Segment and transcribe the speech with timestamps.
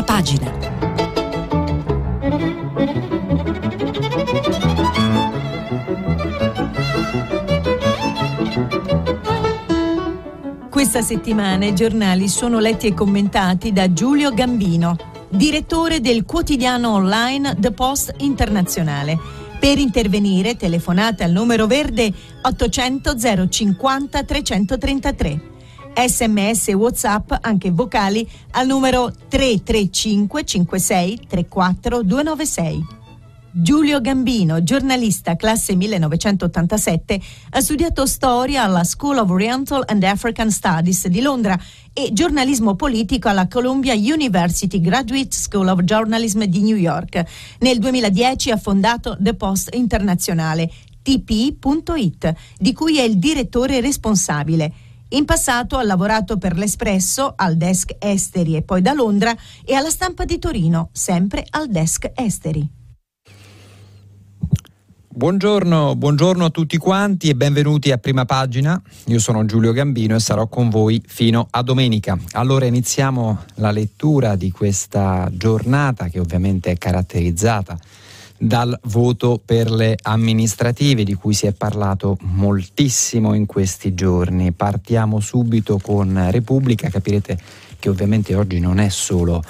[0.00, 0.50] prima pagina.
[10.68, 14.96] Questa settimana i giornali sono letti e commentati da Giulio Gambino,
[15.28, 19.18] direttore del quotidiano online The Post Internazionale.
[19.60, 22.10] Per intervenire telefonate al numero verde
[22.42, 23.14] 800
[23.48, 25.40] 050 333.
[25.94, 32.98] Sms e WhatsApp, anche vocali, al numero 335 56 34 296.
[33.52, 41.08] Giulio Gambino, giornalista classe 1987, ha studiato storia alla School of Oriental and African Studies
[41.08, 41.58] di Londra
[41.92, 47.24] e giornalismo politico alla Columbia University Graduate School of Journalism di New York.
[47.58, 50.70] Nel 2010 ha fondato The Post Internazionale,
[51.02, 54.72] tp.it, di cui è il direttore responsabile.
[55.12, 59.90] In passato ha lavorato per l'Espresso, al desk esteri e poi da Londra e alla
[59.90, 62.68] stampa di Torino, sempre al desk esteri.
[65.12, 68.80] Buongiorno, buongiorno, a tutti quanti e benvenuti a Prima Pagina.
[69.06, 72.16] Io sono Giulio Gambino e sarò con voi fino a domenica.
[72.34, 77.76] Allora iniziamo la lettura di questa giornata che ovviamente è caratterizzata
[78.42, 84.52] dal voto per le amministrative di cui si è parlato moltissimo in questi giorni.
[84.52, 87.38] Partiamo subito con Repubblica, capirete
[87.78, 89.42] che ovviamente oggi non è solo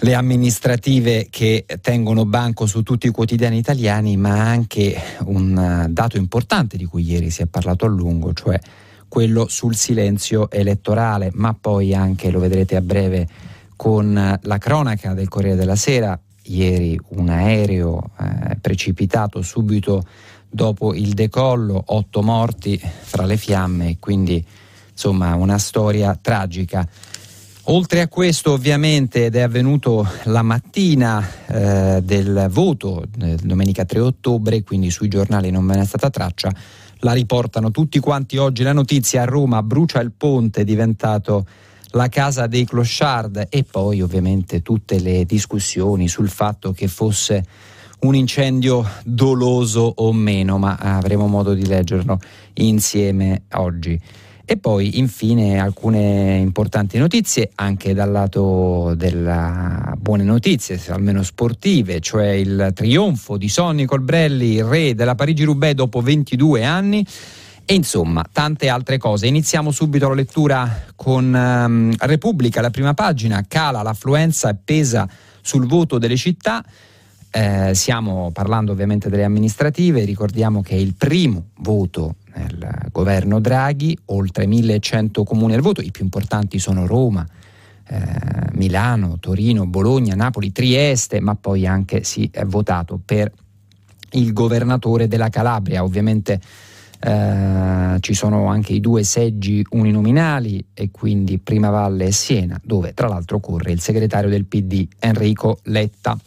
[0.00, 6.78] le amministrative che tengono banco su tutti i quotidiani italiani, ma anche un dato importante
[6.78, 8.58] di cui ieri si è parlato a lungo, cioè
[9.08, 13.28] quello sul silenzio elettorale, ma poi anche, lo vedrete a breve,
[13.76, 20.04] con la cronaca del Corriere della Sera, ieri un aereo eh, precipitato subito
[20.48, 24.44] dopo il decollo, otto morti fra le fiamme, quindi
[24.90, 26.88] insomma una storia tragica.
[27.68, 33.98] Oltre a questo ovviamente ed è avvenuto la mattina eh, del voto, eh, domenica 3
[33.98, 36.50] ottobre, quindi sui giornali non ve n'è stata traccia,
[37.00, 41.44] la riportano tutti quanti oggi la notizia a Roma brucia il ponte, è diventato
[41.90, 47.44] la casa dei clochard e poi ovviamente tutte le discussioni sul fatto che fosse
[48.00, 52.18] un incendio doloso o meno, ma avremo modo di leggerlo
[52.54, 53.98] insieme oggi.
[54.48, 62.28] E poi infine alcune importanti notizie anche dal lato delle buone notizie, almeno sportive, cioè
[62.28, 67.04] il trionfo di Sonny Colbrelli, re della Parigi-Roubaix dopo 22 anni.
[67.68, 69.26] E insomma, tante altre cose.
[69.26, 75.08] Iniziamo subito la lettura con um, Repubblica, la prima pagina, cala l'affluenza e pesa
[75.40, 76.64] sul voto delle città.
[77.28, 83.98] Eh, stiamo parlando ovviamente delle amministrative, ricordiamo che è il primo voto nel governo Draghi,
[84.06, 87.26] oltre 1100 comuni al voto, i più importanti sono Roma,
[87.88, 87.98] eh,
[88.52, 93.32] Milano, Torino, Bologna, Napoli, Trieste, ma poi anche si è votato per
[94.12, 96.40] il governatore della Calabria, ovviamente
[97.00, 103.08] eh, ci sono anche i due seggi uninominali e quindi Primavalle e Siena, dove tra
[103.08, 106.18] l'altro corre il segretario del PD Enrico Letta.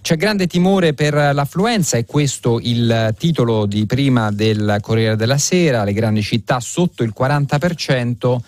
[0.00, 5.82] C'è grande timore per l'affluenza, è questo il titolo di prima del Corriere della Sera,
[5.82, 8.38] le grandi città sotto il 40%.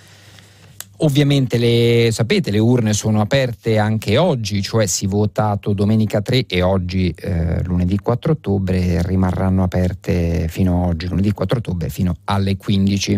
[1.01, 6.47] Ovviamente le, sapete, le urne sono aperte anche oggi, cioè si è votato domenica 3
[6.47, 12.17] e oggi eh, lunedì 4 ottobre rimarranno aperte fino a oggi, lunedì 4 ottobre, fino
[12.25, 13.17] alle 15.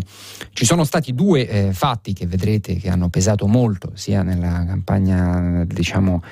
[0.52, 5.64] Ci sono stati due eh, fatti che vedrete che hanno pesato molto sia nella campagna,
[5.64, 6.22] diciamo,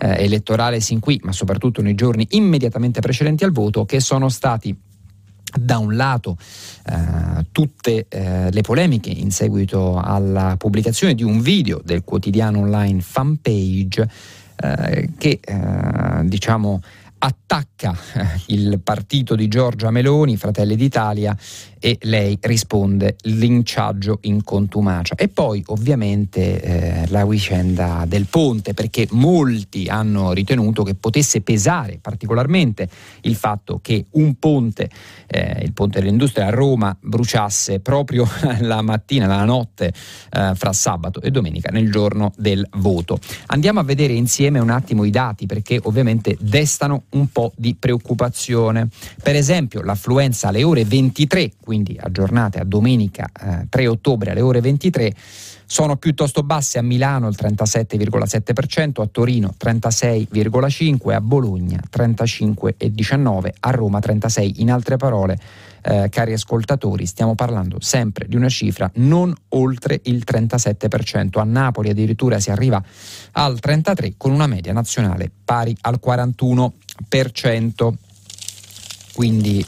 [0.00, 4.78] eh, elettorale sin qui, ma soprattutto nei giorni immediatamente precedenti al voto, che sono stati
[5.56, 6.36] da un lato
[6.86, 13.00] eh, tutte eh, le polemiche in seguito alla pubblicazione di un video del quotidiano online
[13.00, 14.08] fanpage
[14.56, 16.82] eh, che eh, diciamo
[17.18, 17.96] attacca
[18.46, 21.36] il partito di Giorgia Meloni, Fratelli d'Italia,
[21.80, 25.14] e lei risponde linciaggio in contumacia.
[25.14, 31.98] E poi ovviamente eh, la vicenda del ponte, perché molti hanno ritenuto che potesse pesare
[32.00, 32.88] particolarmente
[33.22, 34.90] il fatto che un ponte,
[35.26, 38.26] eh, il ponte dell'industria a Roma, bruciasse proprio
[38.60, 39.92] la mattina, la notte
[40.32, 43.18] eh, fra sabato e domenica, nel giorno del voto.
[43.46, 48.88] Andiamo a vedere insieme un attimo i dati, perché ovviamente destano un po' di preoccupazione.
[49.22, 54.60] Per esempio l'affluenza alle ore 23, quindi aggiornate a domenica eh, 3 ottobre alle ore
[54.60, 55.14] 23,
[55.70, 63.98] Sono piuttosto basse a Milano il 37,7%, a Torino 36,5%, a Bologna 35,19%, a Roma
[63.98, 64.60] 36%.
[64.60, 65.38] In altre parole,
[65.82, 71.38] eh, cari ascoltatori, stiamo parlando sempre di una cifra non oltre il 37%.
[71.38, 72.82] A Napoli addirittura si arriva
[73.32, 77.92] al 33% con una media nazionale pari al 41%.
[79.14, 79.64] Quindi eh,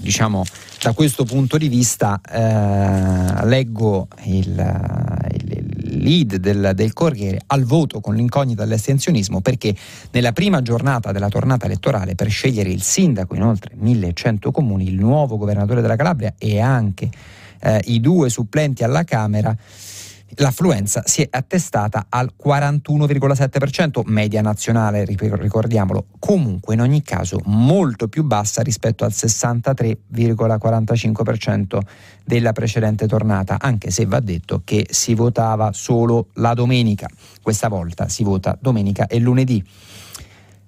[0.00, 0.44] diciamo
[0.80, 4.48] da questo punto di vista eh, leggo il,
[5.32, 5.43] il
[5.96, 9.74] lead del, del, Corriere al voto con l'incognita dell'estensionismo perché
[10.12, 14.94] nella prima giornata della tornata elettorale per scegliere il sindaco in oltre 1100 comuni, il
[14.94, 17.10] nuovo governatore della Calabria e anche
[17.60, 19.56] eh, i due supplenti alla Camera
[20.36, 28.24] l'affluenza si è attestata al 41,7%, media nazionale, ricordiamolo, comunque in ogni caso molto più
[28.24, 31.78] bassa rispetto al 63,45%
[32.24, 37.08] della precedente tornata, anche se va detto che si votava solo la domenica,
[37.42, 39.64] questa volta si vota domenica e lunedì.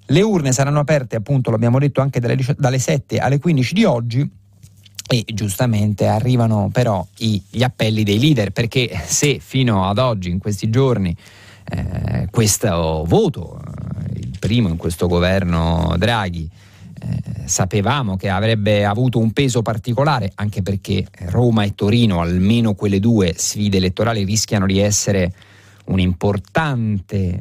[0.08, 4.30] Le urne saranno aperte, appunto, l'abbiamo detto, anche dalle, dalle 7 alle 15 di oggi
[5.08, 10.38] e giustamente arrivano però i, gli appelli dei leader perché se fino ad oggi, in
[10.38, 11.16] questi giorni,
[11.68, 16.48] eh, questo voto, eh, il primo in questo governo Draghi,
[16.98, 22.98] eh, sapevamo che avrebbe avuto un peso particolare, anche perché Roma e Torino, almeno quelle
[22.98, 25.32] due sfide elettorali, rischiano di essere
[25.86, 27.40] un importante eh,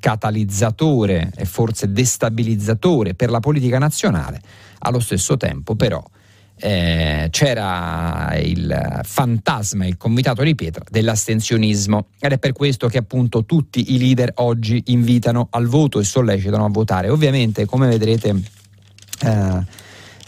[0.00, 4.40] catalizzatore e forse destabilizzatore per la politica nazionale.
[4.80, 6.02] Allo stesso tempo, però,
[6.60, 13.44] eh, c'era il fantasma, il convitato di pietra dell'astensionismo ed è per questo che appunto
[13.44, 17.08] tutti i leader oggi invitano al voto e sollecitano a votare.
[17.08, 19.28] Ovviamente, come vedrete eh,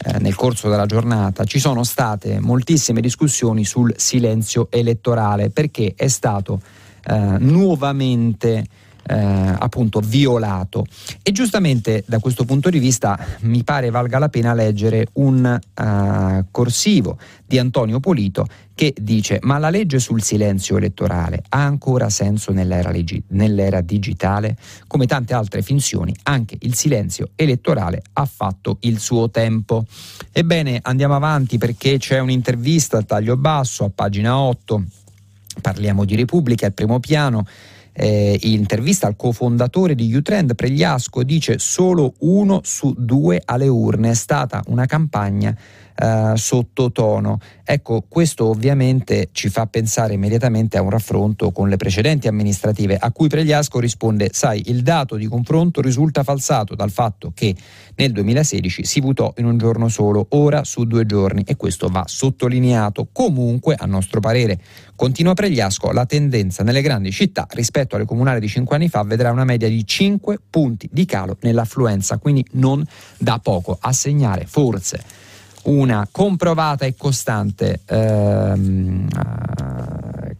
[0.02, 6.08] eh, nel corso della giornata, ci sono state moltissime discussioni sul silenzio elettorale perché è
[6.08, 6.60] stato
[7.04, 8.64] eh, nuovamente
[9.06, 10.86] eh, appunto violato.
[11.22, 16.44] E giustamente da questo punto di vista mi pare valga la pena leggere un uh,
[16.50, 22.52] corsivo di Antonio Polito che dice ma la legge sul silenzio elettorale ha ancora senso
[22.52, 24.56] nell'era, legi- nell'era digitale?
[24.86, 29.84] Come tante altre finzioni, anche il silenzio elettorale ha fatto il suo tempo.
[30.32, 34.82] Ebbene, andiamo avanti perché c'è un'intervista a taglio basso a pagina 8,
[35.60, 37.44] parliamo di Repubblica, al primo piano
[37.92, 44.10] eh, intervista al cofondatore di Utrend, Pregliasco, dice solo uno su due alle urne.
[44.10, 45.56] È stata una campagna
[45.96, 47.38] eh, sottotono.
[47.64, 53.12] Ecco, questo ovviamente ci fa pensare immediatamente a un raffronto con le precedenti amministrative, a
[53.12, 57.54] cui Pregliasco risponde: sai, il dato di confronto risulta falsato dal fatto che
[57.96, 62.04] nel 2016 si votò in un giorno solo, ora su due giorni, e questo va
[62.06, 63.08] sottolineato.
[63.12, 64.58] Comunque, a nostro parere,
[64.96, 69.30] continua Pregliasco, la tendenza nelle grandi città rispetto alle comunali di cinque anni fa vedrà
[69.30, 72.84] una media di 5 punti di calo nell'affluenza, quindi non
[73.18, 75.28] da poco a segnare forse
[75.64, 79.08] una comprovata e costante ehm,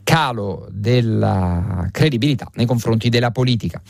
[0.03, 3.81] calo della credibilità nei confronti della politica.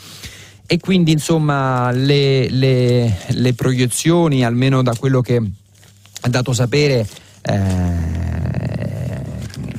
[0.67, 5.37] E quindi insomma le, le, le proiezioni, almeno da quello che
[6.21, 7.07] ha dato sapere,
[7.43, 8.19] eh,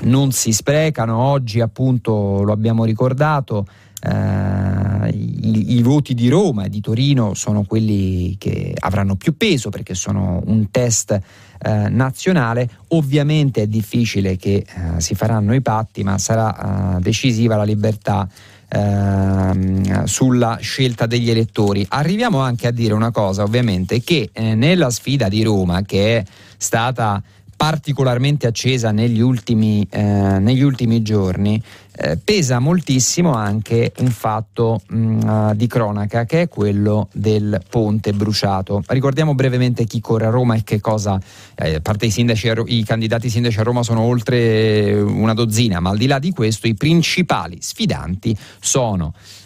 [0.01, 1.17] non si sprecano.
[1.17, 3.67] Oggi appunto lo abbiamo ricordato,
[4.01, 9.69] eh, i, i, voti di Roma e di Torino sono quelli che avranno più peso
[9.69, 12.69] perché sono un test eh, nazionale.
[12.89, 14.65] Ovviamente è difficile che eh,
[15.01, 18.27] si faranno i patti, ma sarà eh, decisiva la libertà
[18.67, 21.85] ehm, sulla scelta degli elettori.
[21.89, 26.23] Arriviamo anche a dire una cosa, ovviamente, che eh, nella sfida di Roma, che è
[26.57, 27.21] stata
[27.61, 31.61] particolarmente accesa negli ultimi, eh, negli ultimi giorni,
[31.95, 38.13] eh, pesa moltissimo anche un fatto mh, mm, di cronaca che è quello del ponte
[38.13, 38.81] bruciato.
[38.87, 41.21] Ricordiamo brevemente chi corre a Roma e che cosa,
[41.53, 45.91] eh, a parte i, sindaci, i candidati sindaci a Roma sono oltre una dozzina, ma
[45.91, 49.40] al di là di questo i principali sfidanti sono eh,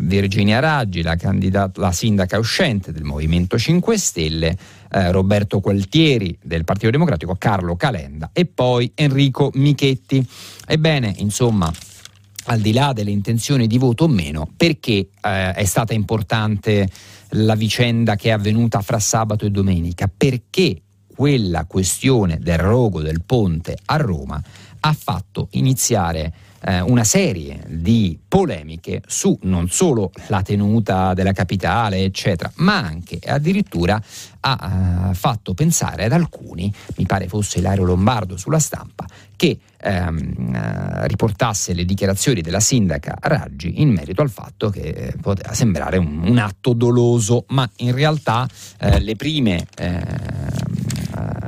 [0.00, 1.16] Virginia Raggi, la,
[1.74, 4.56] la sindaca uscente del Movimento 5 Stelle,
[4.90, 10.26] eh, Roberto Gualtieri del Partito Democratico, Carlo Calenda e poi Enrico Michetti.
[10.66, 11.72] Ebbene, insomma,
[12.46, 16.88] al di là delle intenzioni di voto o meno, perché eh, è stata importante
[17.30, 20.10] la vicenda che è avvenuta fra sabato e domenica?
[20.14, 20.80] Perché
[21.14, 24.42] quella questione del rogo del ponte a Roma
[24.80, 26.32] ha fatto iniziare
[26.66, 33.18] eh, una serie di polemiche su non solo la tenuta della capitale, eccetera, ma anche
[33.24, 34.00] addirittura
[34.46, 39.06] ha uh, fatto pensare ad alcuni, mi pare fosse Ilario Lombardo sulla stampa,
[39.36, 45.14] che ehm, uh, riportasse le dichiarazioni della sindaca Raggi in merito al fatto che eh,
[45.20, 48.46] poteva sembrare un, un, atto doloso, ma in realtà
[48.80, 51.03] eh, le prime ehm,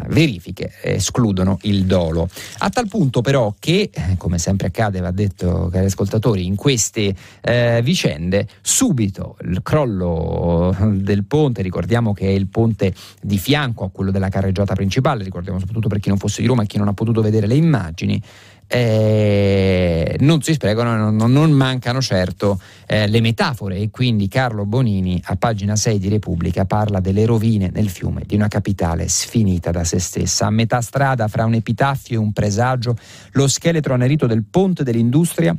[0.08, 2.28] verifiche escludono il dolo.
[2.58, 7.80] A tal punto però che, come sempre accade, va detto cari ascoltatori, in queste eh,
[7.82, 14.10] vicende subito il crollo del ponte, ricordiamo che è il ponte di fianco a quello
[14.10, 16.92] della carreggiata principale, ricordiamo soprattutto per chi non fosse di Roma e chi non ha
[16.92, 18.22] potuto vedere le immagini,
[18.68, 25.20] eh, non si sprecano, non, non mancano certo eh, le metafore e quindi Carlo Bonini
[25.26, 29.84] a pagina 6 di Repubblica parla delle rovine nel fiume di una capitale sfinita da
[29.84, 30.46] se stessa.
[30.46, 32.96] A metà strada fra un epitaffio e un presagio,
[33.32, 35.56] lo scheletro annerito del ponte dell'industria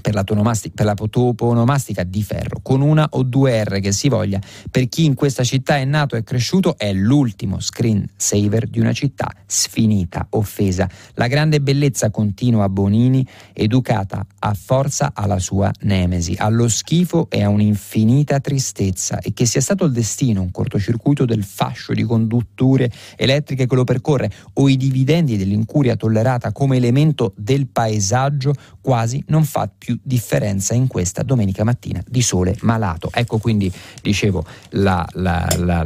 [0.00, 4.40] per la, per la toponomastica di ferro, con una o due R che si voglia,
[4.70, 8.92] per chi in questa città è nato e cresciuto, è l'ultimo screen saver di una
[8.92, 10.88] città sfinita, offesa.
[11.14, 17.48] La grande bellezza continua Bonini, educata a forza alla sua nemesi, allo schifo e a
[17.48, 23.66] un'infinita tristezza, e che sia stato il destino, un cortocircuito del fascio di condutture elettriche
[23.66, 29.68] che lo percorre, o i dividendi dell'incuria tollerata come elemento del paesaggio, quasi non fa
[29.84, 33.10] più differenza in questa domenica mattina di sole malato.
[33.12, 35.82] Ecco quindi, dicevo, la, la, la,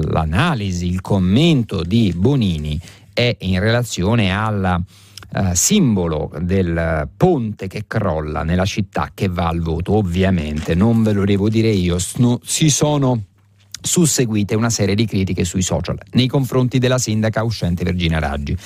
[0.00, 2.78] l'analisi, il commento di Bonini
[3.14, 4.82] è in relazione al
[5.30, 9.92] Uh, simbolo del ponte che crolla nella città che va al voto.
[9.92, 13.24] Ovviamente, non ve lo devo dire io, sno- si sono
[13.78, 18.56] susseguite una serie di critiche sui social nei confronti della sindaca uscente Virginia Raggi.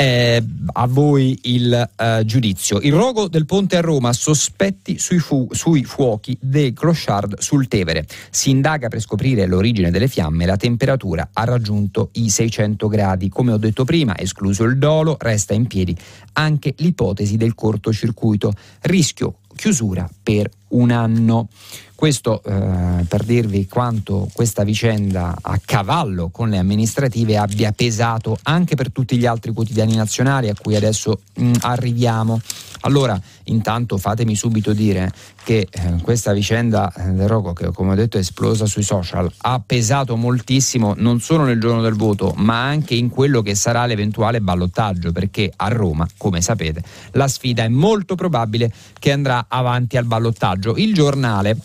[0.00, 0.42] Eh,
[0.72, 2.80] a voi il eh, giudizio.
[2.80, 8.06] Il rogo del ponte a Roma, sospetti sui, fu- sui, fuochi dei clochard sul Tevere.
[8.30, 10.46] Si indaga per scoprire l'origine delle fiamme.
[10.46, 13.28] La temperatura ha raggiunto i 600 gradi.
[13.28, 15.94] Come ho detto prima, escluso il dolo, resta in piedi
[16.32, 18.54] anche l'ipotesi del cortocircuito.
[18.80, 21.48] Rischio chiusura per un anno.
[21.94, 28.74] Questo eh, per dirvi quanto questa vicenda a cavallo con le amministrative abbia pesato anche
[28.74, 32.40] per tutti gli altri quotidiani nazionali a cui adesso mh, mm, arriviamo.
[32.82, 35.12] Allora, intanto fatemi subito dire
[35.44, 39.30] che eh, questa vicenda eh, del Roco, che come ho detto è esplosa sui social,
[39.36, 43.84] ha pesato moltissimo non solo nel giorno del voto, ma anche in quello che sarà
[43.84, 49.96] l'eventuale ballottaggio, perché a Roma, come sapete, la sfida è molto probabile che andrà avanti
[49.96, 50.76] al ballottaggio.
[50.76, 51.56] Il giornale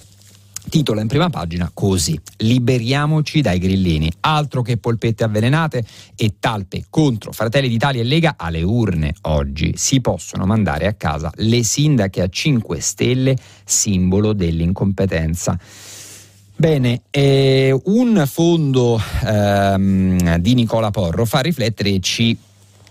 [0.69, 4.11] titola in prima pagina così: Liberiamoci dai grillini.
[4.21, 5.83] Altro che polpette avvelenate
[6.15, 9.13] e talpe contro Fratelli d'Italia e Lega alle urne.
[9.23, 15.57] Oggi si possono mandare a casa le sindache a 5 Stelle, simbolo dell'incompetenza.
[16.57, 22.37] Bene, eh, un fondo ehm, di Nicola Porro fa riflettere e ci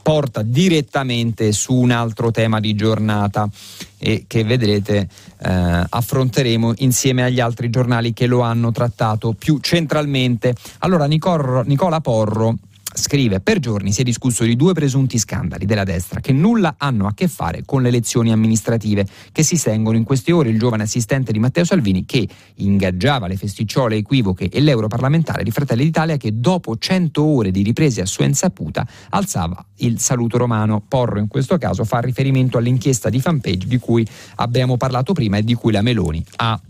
[0.05, 3.49] porta direttamente su un altro tema di giornata
[3.97, 5.09] e che vedrete
[5.39, 10.55] eh, affronteremo insieme agli altri giornali che lo hanno trattato più centralmente.
[10.81, 12.55] Allora Nicola Porro
[12.95, 17.07] scrive per giorni si è discusso di due presunti scandali della destra che nulla hanno
[17.07, 20.85] a che fare con le elezioni amministrative che si stengono in queste ore il giovane
[20.85, 26.39] assistente di Matteo Salvini che ingaggiava le festicciole equivoche e l'europarlamentare di Fratelli d'Italia che
[26.39, 30.83] dopo cento ore di riprese a sua insaputa alzava il saluto romano.
[30.87, 35.43] Porro in questo caso fa riferimento all'inchiesta di fanpage di cui abbiamo parlato prima e
[35.43, 36.61] di cui la Meloni ha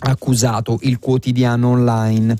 [0.00, 2.36] accusato il quotidiano online.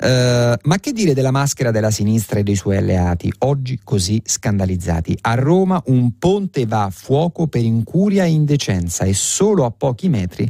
[0.00, 5.18] Uh, ma che dire della maschera della sinistra e dei suoi alleati, oggi così scandalizzati?
[5.22, 10.08] A Roma un ponte va a fuoco per incuria e indecenza e solo a pochi
[10.08, 10.48] metri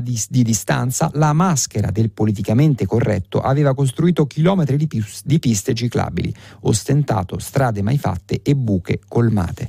[0.00, 5.74] di, di, distanza la maschera del politicamente corretto aveva costruito chilometri di, pis, di piste
[5.74, 9.68] ciclabili, ostentato strade mai fatte e buche colmate.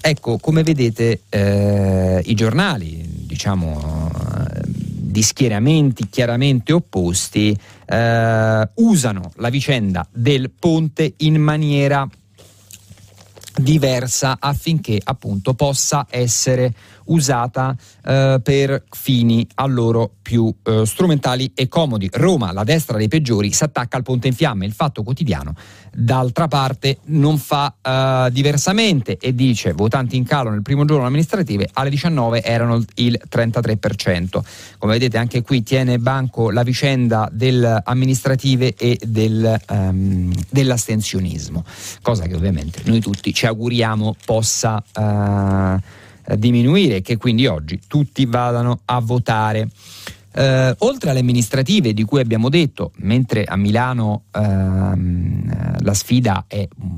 [0.00, 4.10] Ecco, come vedete eh, i giornali, diciamo,
[4.64, 12.06] di schieramenti chiaramente opposti eh, usano la vicenda del ponte in maniera
[13.58, 16.72] diversa affinché appunto possa essere
[17.06, 17.74] usata
[18.08, 22.08] eh, per fini a loro più eh, strumentali e comodi.
[22.10, 24.64] Roma, la destra dei peggiori, si attacca al ponte in fiamme.
[24.64, 25.52] Il fatto quotidiano,
[25.92, 31.68] d'altra parte, non fa eh, diversamente e dice votanti in calo nel primo giorno amministrative,
[31.74, 34.40] alle 19 erano il 33%.
[34.78, 41.62] Come vedete anche qui tiene banco la vicenda delle amministrative e del, um, dell'astensionismo,
[42.00, 44.82] cosa che ovviamente noi tutti ci auguriamo possa...
[44.94, 46.06] Eh,
[46.36, 49.68] diminuire e che quindi oggi tutti vadano a votare.
[50.32, 56.66] Eh, oltre alle amministrative di cui abbiamo detto, mentre a Milano ehm, la sfida è
[56.66, 56.96] mm,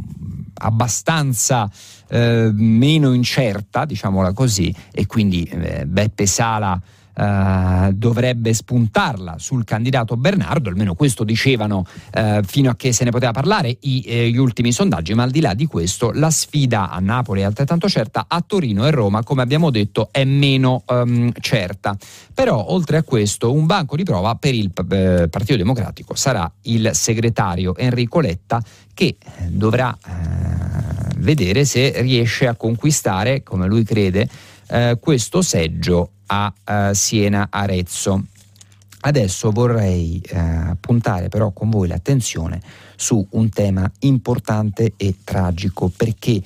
[0.54, 1.70] abbastanza
[2.08, 6.80] eh, meno incerta, diciamola così, e quindi eh, Beppe Sala
[7.12, 13.10] Uh, dovrebbe spuntarla sul candidato Bernardo, almeno questo dicevano uh, fino a che se ne
[13.10, 16.88] poteva parlare i, eh, gli ultimi sondaggi, ma al di là di questo la sfida
[16.88, 21.30] a Napoli è altrettanto certa, a Torino e Roma, come abbiamo detto, è meno um,
[21.40, 21.96] certa.
[22.32, 26.90] Però oltre a questo un banco di prova per il eh, Partito Democratico sarà il
[26.94, 28.62] segretario Enrico Letta
[28.94, 29.16] che
[29.48, 34.28] dovrà eh, vedere se riesce a conquistare, come lui crede,
[34.70, 38.24] eh, questo seggio a uh, Siena Arezzo.
[39.02, 42.60] Adesso vorrei eh, puntare però con voi l'attenzione
[42.96, 46.40] su un tema importante e tragico perché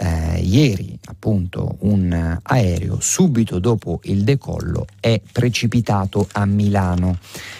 [0.00, 7.18] eh, ieri appunto un aereo subito dopo il decollo è precipitato a Milano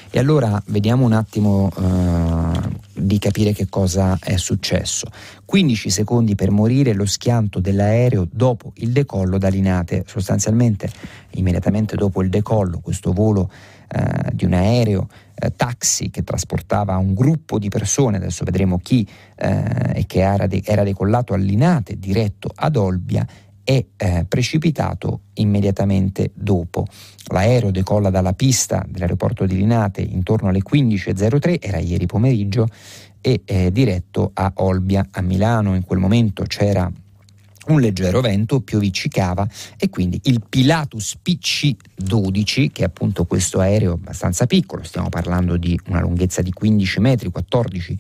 [0.09, 5.07] e allora vediamo un attimo eh, di capire che cosa è successo.
[5.45, 10.05] 15 secondi per morire lo schianto dell'aereo dopo il decollo da Linate.
[10.07, 10.91] Sostanzialmente,
[11.33, 13.51] immediatamente dopo il decollo, questo volo
[13.89, 15.09] eh, di un aereo
[15.41, 19.07] eh, taxi che trasportava un gruppo di persone, adesso vedremo chi,
[19.37, 23.27] eh, che era, de- era decollato a Linate, diretto ad Olbia,
[23.63, 26.87] è eh, precipitato immediatamente dopo.
[27.33, 32.67] L'aereo decolla dalla pista dell'aeroporto di Linate intorno alle 15.03, era ieri pomeriggio,
[33.21, 35.75] e è diretto a Olbia, a Milano.
[35.75, 36.91] In quel momento c'era
[37.73, 39.47] un leggero vento pioviccicava
[39.77, 45.79] e quindi il Pilatus PC-12, che è appunto questo aereo abbastanza piccolo, stiamo parlando di
[45.87, 47.99] una lunghezza di 15 metri, 14,4 metri,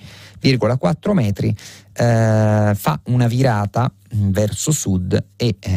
[1.92, 5.70] eh, fa una virata verso sud e eh,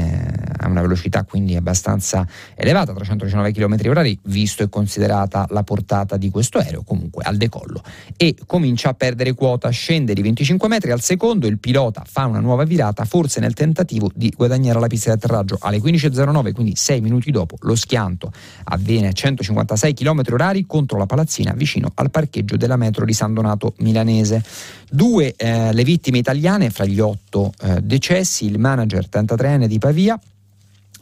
[0.58, 6.29] a una velocità quindi abbastanza elevata, 319 km h visto e considerata la portata di
[6.29, 7.84] questo aereo, comunque al decollo
[8.17, 12.39] e comincia a perdere quota, scende di 25 metri al secondo, il pilota fa una
[12.39, 17.01] nuova virata, forse nel tentativo di guadagnare la pista di atterraggio alle 15.09, quindi 6
[17.01, 18.32] minuti dopo lo schianto
[18.65, 23.34] avviene a 156 km h contro la palazzina vicino al parcheggio della metro di San
[23.34, 24.43] Donato Milanese.
[24.89, 30.19] Due eh, le vittime italiane fra gli otto eh, decessi, il manager 33enne di Pavia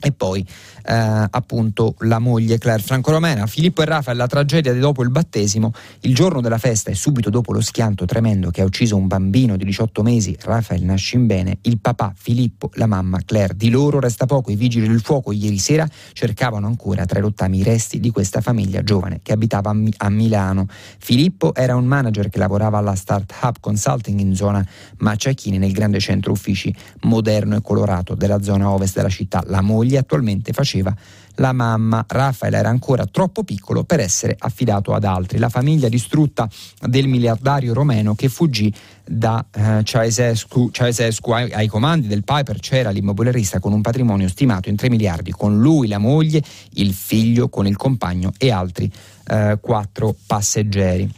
[0.03, 0.46] e poi
[0.85, 3.45] eh, appunto la moglie Claire Franco Romena.
[3.45, 5.71] Filippo e Rafael, la tragedia di dopo il battesimo,
[6.01, 9.55] il giorno della festa e subito dopo lo schianto tremendo che ha ucciso un bambino
[9.57, 13.55] di 18 mesi, Rafael nasce in bene, il papà Filippo, la mamma Claire.
[13.55, 17.59] Di loro resta poco, i vigili del fuoco ieri sera cercavano ancora tra i rottami
[17.59, 20.67] i resti di questa famiglia giovane che abitava a, Mi- a Milano.
[20.98, 24.65] Filippo era un manager che lavorava alla Startup Consulting in zona
[24.98, 29.44] Maciachini nel grande centro uffici moderno e colorato della zona ovest della città.
[29.48, 30.96] La moglie attualmente faceva faceva
[31.36, 32.05] la mamma.
[32.07, 35.38] Rafael era ancora troppo piccolo per essere affidato ad altri.
[35.38, 36.48] La famiglia distrutta
[36.88, 42.92] del miliardario romeno che fuggì da eh, Ceausescu, Ceausescu ai, ai, comandi del Piper c'era
[42.92, 46.42] l'immobiliarista con un patrimonio stimato in 3 miliardi, con lui la moglie,
[46.74, 48.90] il figlio con il compagno e altri
[49.27, 51.10] eh, quattro passeggeri.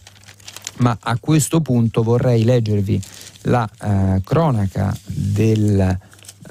[0.78, 3.00] Ma a questo punto vorrei leggervi
[3.44, 6.00] la eh, cronaca del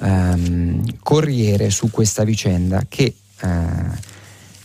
[0.03, 4.11] ehm, Corriere su questa vicenda che eh,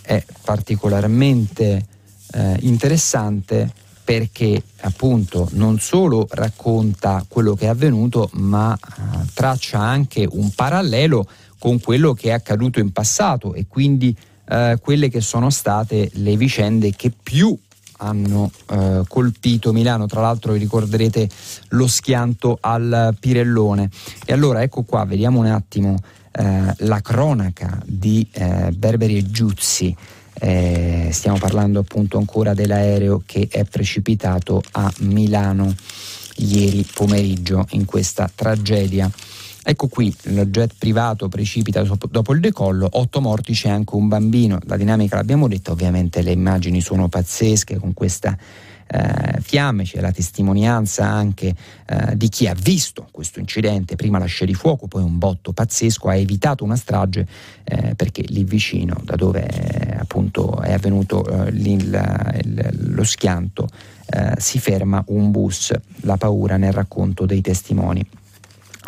[0.02, 1.86] è particolarmente
[2.32, 3.70] eh, interessante
[4.02, 11.28] perché appunto non solo racconta quello che è avvenuto ma eh, traccia anche un parallelo
[11.58, 14.16] con quello che è accaduto in passato e quindi
[14.48, 17.56] eh, quelle che sono state le vicende che più
[17.98, 21.28] hanno eh, colpito Milano, tra l'altro vi ricorderete
[21.68, 23.90] lo schianto al Pirellone.
[24.24, 25.96] E allora ecco qua, vediamo un attimo
[26.32, 29.94] eh, la cronaca di eh, Berberi e Giuzzi.
[30.40, 35.74] Eh, stiamo parlando appunto ancora dell'aereo che è precipitato a Milano
[36.36, 39.10] ieri pomeriggio in questa tragedia.
[39.70, 44.58] Ecco qui, lo jet privato precipita dopo il decollo, otto morti, c'è anche un bambino.
[44.62, 48.34] La dinamica l'abbiamo detta, ovviamente le immagini sono pazzesche con questa
[48.86, 51.54] eh, fiamme, c'è la testimonianza anche
[51.84, 55.52] eh, di chi ha visto questo incidente, prima la scia di fuoco, poi un botto
[55.52, 57.26] pazzesco, ha evitato una strage
[57.64, 63.68] eh, perché lì vicino, da dove appunto è avvenuto eh, il, il, lo schianto,
[64.06, 68.02] eh, si ferma un bus, la paura nel racconto dei testimoni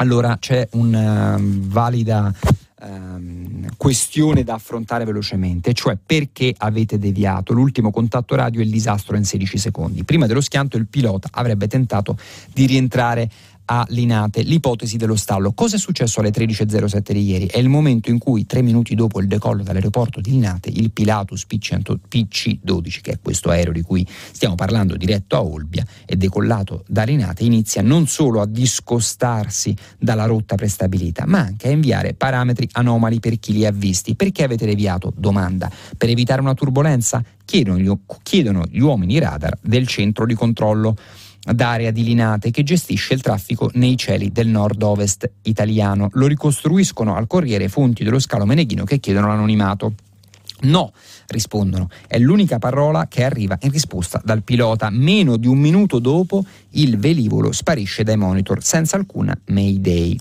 [0.01, 2.33] allora c'è una um, valida
[2.81, 7.53] um, questione da affrontare velocemente, cioè perché avete deviato.
[7.53, 10.05] L'ultimo contatto radio e il disastro in 16 secondi.
[10.05, 12.17] Prima dello schianto il pilota avrebbe tentato
[12.53, 13.31] di rientrare
[13.73, 15.53] a Linate, l'ipotesi dello stallo.
[15.53, 17.47] Cosa è successo alle 13.07 di ieri?
[17.47, 21.47] È il momento in cui tre minuti dopo il decollo dall'aeroporto di Linate il Pilatus
[21.49, 27.05] PC-12, che è questo aereo di cui stiamo parlando diretto a Olbia, è decollato da
[27.05, 33.21] Linate, inizia non solo a discostarsi dalla rotta prestabilita, ma anche a inviare parametri anomali
[33.21, 34.17] per chi li ha visti.
[34.17, 35.13] Perché avete deviato?
[35.17, 35.71] Domanda.
[35.97, 37.23] Per evitare una turbolenza?
[37.45, 37.91] Chiedono gli,
[38.25, 40.97] chiedono gli uomini radar del centro di controllo
[41.42, 46.09] d'area di Linate che gestisce il traffico nei cieli del nord-ovest italiano.
[46.12, 49.94] Lo ricostruiscono al Corriere fonti dello scalo Meneghino che chiedono l'anonimato.
[50.62, 50.92] No,
[51.29, 51.88] rispondono.
[52.07, 54.90] È l'unica parola che arriva in risposta dal pilota.
[54.90, 60.18] Meno di un minuto dopo il velivolo sparisce dai monitor senza alcuna Mayday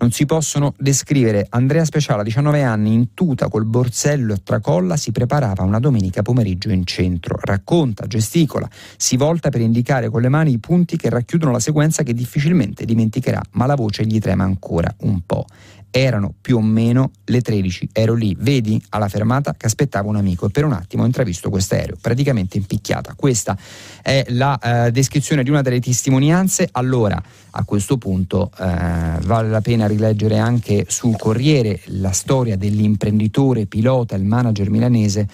[0.00, 1.46] non si possono descrivere.
[1.50, 6.22] Andrea Speciale, a 19 anni, in tuta col borsello a tracolla, si preparava una domenica
[6.22, 7.38] pomeriggio in centro.
[7.40, 12.02] Racconta, gesticola, si volta per indicare con le mani i punti che racchiudono la sequenza
[12.02, 15.44] che difficilmente dimenticherà, ma la voce gli trema ancora un po'
[15.90, 17.90] erano più o meno le 13.
[17.92, 21.50] Ero lì, vedi, alla fermata che aspettava un amico e per un attimo ho intravisto
[21.50, 23.14] questo aereo, praticamente impicchiata.
[23.16, 23.56] Questa
[24.02, 26.68] è la eh, descrizione di una delle testimonianze.
[26.72, 27.20] Allora,
[27.52, 34.14] a questo punto eh, vale la pena rileggere anche sul Corriere la storia dell'imprenditore, pilota,
[34.14, 35.28] il manager milanese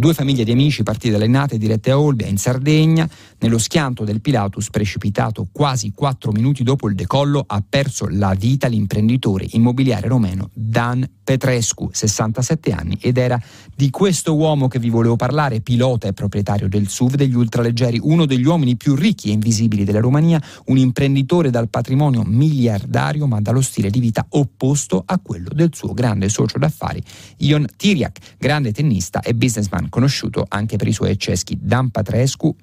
[0.00, 3.06] Due famiglie di amici partite dalle nate dirette a Olbia, in Sardegna.
[3.40, 8.66] Nello schianto del Pilatus, precipitato quasi quattro minuti dopo il decollo, ha perso la vita
[8.66, 13.40] l'imprenditore immobiliare romeno Dan Petrescu, 67 anni, ed era
[13.74, 18.26] di questo uomo che vi volevo parlare, pilota e proprietario del SUV degli ultraleggeri, uno
[18.26, 23.60] degli uomini più ricchi e invisibili della Romania, un imprenditore dal patrimonio miliardario ma dallo
[23.60, 27.02] stile di vita opposto a quello del suo grande socio d'affari,
[27.38, 31.58] Ion Tiriak, grande tennista e businessman conosciuto anche per i suoi ecceschi.
[31.60, 32.54] Dan Patrescu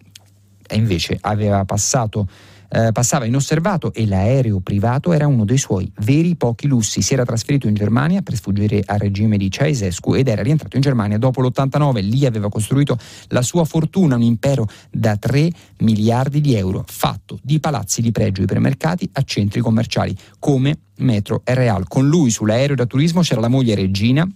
[0.71, 2.27] invece aveva passato
[2.69, 7.01] eh, passava inosservato e l'aereo privato era uno dei suoi veri pochi lussi.
[7.01, 10.81] Si era trasferito in Germania per sfuggire al regime di Ceausescu ed era rientrato in
[10.81, 12.01] Germania dopo l'89.
[12.01, 12.97] Lì aveva costruito
[13.29, 15.49] la sua fortuna, un impero da 3
[15.79, 21.53] miliardi di euro, fatto di palazzi di pregio, ipermercati a centri commerciali come Metro e
[21.53, 21.87] Real.
[21.87, 24.27] Con lui sull'aereo da turismo c'era la moglie Regina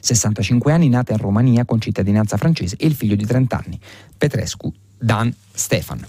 [0.00, 3.78] 65 anni, nata in Romania con cittadinanza francese, e il figlio di 30 anni,
[4.18, 6.04] Petrescu Dan Stefan.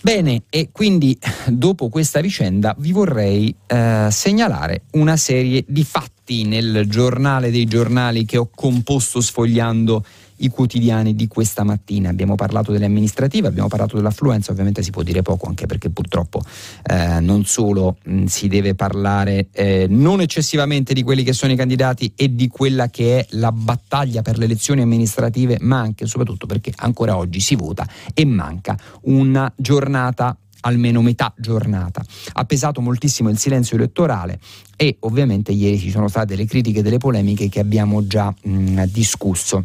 [0.00, 6.84] Bene, e quindi dopo questa vicenda vi vorrei eh, segnalare una serie di fatti nel
[6.86, 10.04] giornale dei giornali che ho composto sfogliando
[10.38, 12.10] i quotidiani di questa mattina.
[12.10, 16.42] Abbiamo parlato delle amministrative, abbiamo parlato dell'affluenza, ovviamente si può dire poco anche perché purtroppo
[16.84, 21.56] eh, non solo mh, si deve parlare eh, non eccessivamente di quelli che sono i
[21.56, 26.06] candidati e di quella che è la battaglia per le elezioni amministrative, ma anche e
[26.06, 32.02] soprattutto perché ancora oggi si vota e manca una giornata almeno metà giornata.
[32.32, 34.40] Ha pesato moltissimo il silenzio elettorale
[34.76, 38.84] e ovviamente ieri ci sono state le critiche e delle polemiche che abbiamo già mh,
[38.84, 39.64] discusso.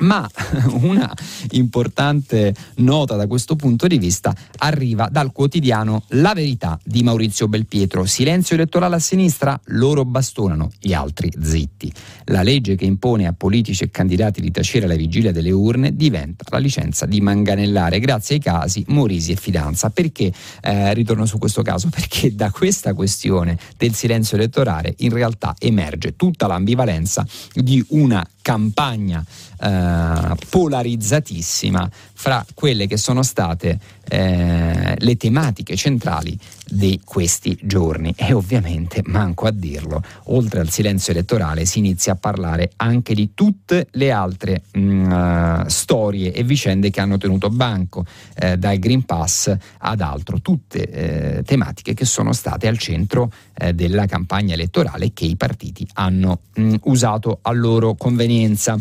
[0.00, 0.28] Ma
[0.80, 1.12] una
[1.50, 8.04] importante nota da questo punto di vista arriva dal quotidiano La Verità di Maurizio Belpietro.
[8.04, 11.92] Silenzio elettorale a sinistra, loro bastonano, gli altri zitti.
[12.26, 16.44] La legge che impone a politici e candidati di tacere alla vigilia delle urne diventa
[16.48, 19.90] la licenza di manganellare grazie ai casi Morisi e Fidanza.
[19.90, 20.32] Perché
[20.62, 21.88] eh, ritorno su questo caso?
[21.88, 29.24] Perché da questa questione del silenzio elettorale in realtà emerge tutta l'ambivalenza di una campagna
[29.60, 38.12] eh, polarizzatissima fra quelle che sono state eh, le tematiche centrali di questi giorni.
[38.16, 43.30] E ovviamente, manco a dirlo, oltre al silenzio elettorale si inizia a parlare anche di
[43.34, 49.04] tutte le altre mh, mm, storie e vicende che hanno tenuto banco, eh, dal Green
[49.04, 55.12] Pass ad altro, tutte eh, tematiche che sono state al centro eh, della campagna elettorale
[55.12, 58.78] che i partiti hanno mh, mm, usato a loro convenienza.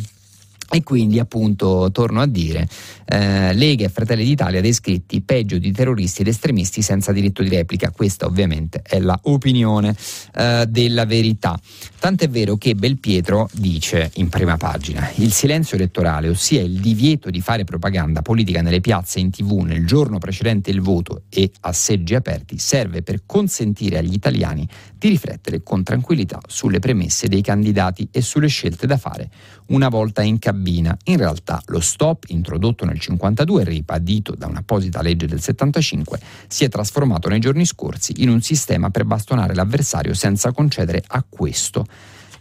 [0.72, 2.68] E quindi appunto torno a dire,
[3.06, 7.90] eh, Lega e Fratelli d'Italia descritti peggio di terroristi ed estremisti senza diritto di replica.
[7.90, 9.96] Questa ovviamente è l'opinione
[10.36, 11.60] eh, della verità.
[11.98, 17.42] Tant'è vero che Belpietro dice in prima pagina, il silenzio elettorale, ossia il divieto di
[17.42, 21.74] fare propaganda politica nelle piazze e in tv nel giorno precedente il voto e a
[21.74, 28.08] seggi aperti, serve per consentire agli italiani di riflettere con tranquillità sulle premesse dei candidati
[28.12, 29.30] e sulle scelte da fare
[29.68, 30.58] una volta in cabina.
[31.06, 36.64] In realtà lo stop introdotto nel 52 e ribadito da un'apposita legge del 75 si
[36.64, 41.86] è trasformato nei giorni scorsi in un sistema per bastonare l'avversario senza concedere a questo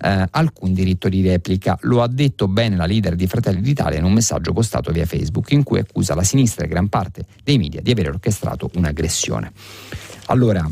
[0.00, 1.76] eh, alcun diritto di replica.
[1.82, 5.50] Lo ha detto bene la leader di Fratelli d'Italia in un messaggio postato via Facebook
[5.52, 9.52] in cui accusa la sinistra e gran parte dei media di aver orchestrato un'aggressione.
[10.26, 10.66] Allora,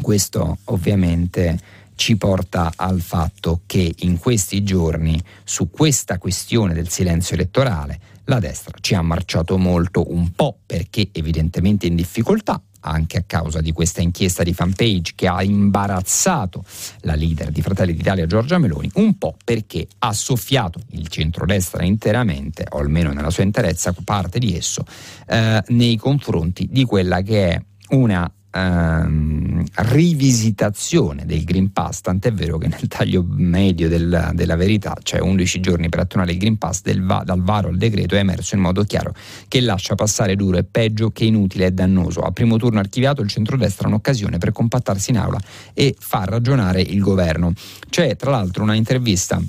[0.00, 1.58] questo ovviamente
[1.96, 8.38] ci porta al fatto che in questi giorni su questa questione del silenzio elettorale la
[8.38, 13.72] destra ci ha marciato molto, un po' perché evidentemente in difficoltà, anche a causa di
[13.72, 16.64] questa inchiesta di fanpage che ha imbarazzato
[17.00, 22.66] la leader di Fratelli d'Italia Giorgia Meloni, un po' perché ha soffiato il centrodestra interamente,
[22.70, 24.84] o almeno nella sua interezza, parte di esso,
[25.28, 32.58] eh, nei confronti di quella che è una ehm, rivisitazione del Green Pass, tant'è vero
[32.58, 36.82] che nel taglio medio del, della verità, cioè 11 giorni per attuare il Green Pass
[36.98, 39.14] va, dal varo al decreto, è emerso in modo chiaro
[39.48, 42.20] che lascia passare duro e peggio che inutile e dannoso.
[42.20, 45.40] A primo turno archiviato il centrodestra ha un'occasione per compattarsi in aula
[45.74, 47.52] e far ragionare il governo.
[47.88, 49.40] C'è tra l'altro una intervista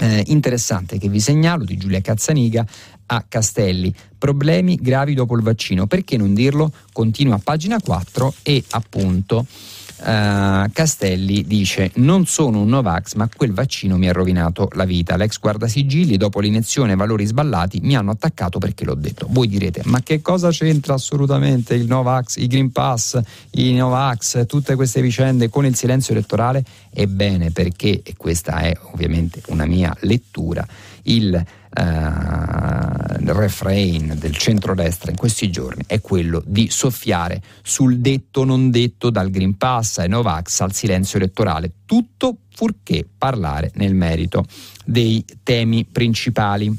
[0.00, 2.66] eh, interessante che vi segnalo di Giulia Cazzaniga
[3.12, 3.92] a Castelli.
[4.16, 5.86] Problemi gravi dopo il vaccino.
[5.86, 6.72] Perché non dirlo?
[6.92, 9.46] Continua a pagina 4 e appunto
[10.00, 15.14] Uh, Castelli dice non sono un Novax ma quel vaccino mi ha rovinato la vita
[15.14, 20.02] l'ex guardasigilli dopo l'iniezione valori sballati mi hanno attaccato perché l'ho detto voi direte ma
[20.02, 23.20] che cosa c'entra assolutamente il Novax i Green Pass
[23.50, 29.42] i Novax tutte queste vicende con il silenzio elettorale ebbene perché e questa è ovviamente
[29.48, 30.66] una mia lettura
[31.02, 32.90] il Uh,
[33.32, 39.30] refrain del centrodestra in questi giorni è quello di soffiare sul detto non detto dal
[39.30, 44.44] Green Pass ai Novax al silenzio elettorale, tutto purché parlare nel merito
[44.84, 46.76] dei temi principali.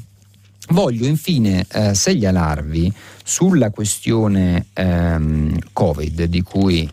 [0.68, 2.92] Voglio infine eh, segnalarvi
[3.24, 6.88] sulla questione ehm, Covid di cui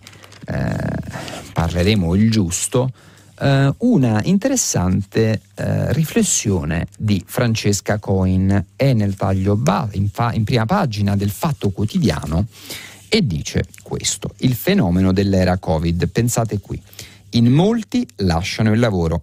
[0.45, 0.75] eh,
[1.53, 2.91] parleremo il giusto
[3.39, 8.65] eh, una interessante eh, riflessione di Francesca Coin.
[8.75, 12.47] È nel taglio ba- in, fa- in prima pagina del Fatto Quotidiano
[13.07, 16.07] e dice questo: il fenomeno dell'era Covid.
[16.09, 16.81] Pensate qui.
[17.31, 19.21] In molti lasciano il lavoro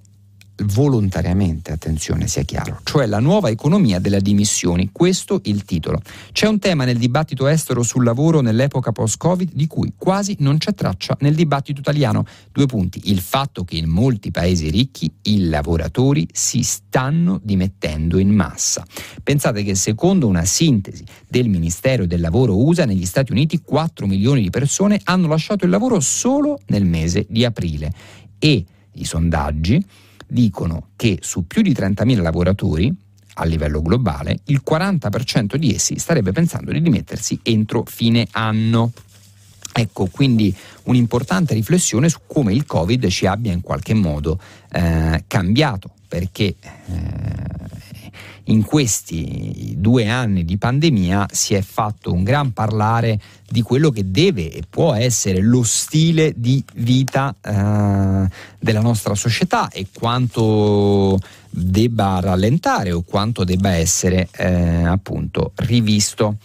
[0.65, 6.01] volontariamente, attenzione sia chiaro, cioè la nuova economia delle dimissioni, questo il titolo.
[6.33, 10.75] C'è un tema nel dibattito estero sul lavoro nell'epoca post-Covid di cui quasi non c'è
[10.75, 12.25] traccia nel dibattito italiano.
[12.53, 18.31] Due punti, il fatto che in molti paesi ricchi i lavoratori si stanno dimettendo in
[18.31, 18.85] massa.
[19.23, 24.41] Pensate che secondo una sintesi del Ministero del Lavoro USA negli Stati Uniti 4 milioni
[24.43, 27.93] di persone hanno lasciato il lavoro solo nel mese di aprile
[28.39, 29.85] e i sondaggi
[30.27, 32.95] dicono che su più di 30.000 lavoratori
[33.39, 38.93] a livello globale, il 40% di essi starebbe pensando di dimettersi entro fine anno.
[39.73, 44.41] Ecco, quindi un'importante riflessione su come il Covid ci abbia in qualche modo
[44.73, 47.86] eh, cambiato, perché eh,
[48.47, 54.11] in questi due anni di pandemia si è fatto un gran parlare di quello che
[54.11, 58.29] deve e può essere lo stile di vita eh,
[58.59, 66.37] della nostra società e quanto debba rallentare o quanto debba essere eh, appunto rivisto.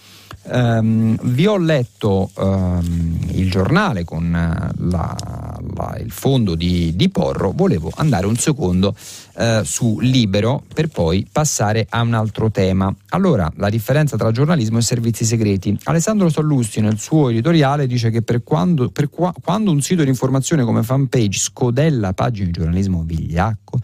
[0.44, 7.52] Um, vi ho letto um, il giornale con la, la, il fondo di, di, Porro,
[7.56, 8.96] volevo andare un secondo
[9.36, 12.94] uh, su Libero per poi passare a un altro tema.
[13.10, 15.78] Allora, la differenza tra giornalismo e servizi segreti.
[15.84, 20.10] Alessandro Sallusti nel suo editoriale dice che per quando, per qua, quando un sito di
[20.10, 23.80] informazione come fanpage scodella pagine di giornalismo vigliacco,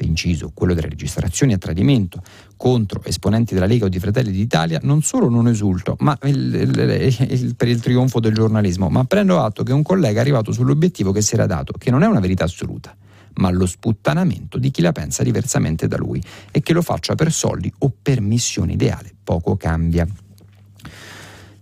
[0.00, 2.22] inciso quello delle registrazioni a tradimento
[2.56, 7.28] contro esponenti della Lega o di Fratelli d'Italia, non solo non esulto ma il, il,
[7.30, 11.12] il, per il trionfo del giornalismo, ma prendo atto che un collega è arrivato sull'obiettivo
[11.12, 12.96] che si era dato, che non è una verità assoluta,
[13.34, 17.32] ma lo sputtanamento di chi la pensa diversamente da lui e che lo faccia per
[17.32, 19.12] soldi o per missione ideale.
[19.22, 20.06] Poco cambia.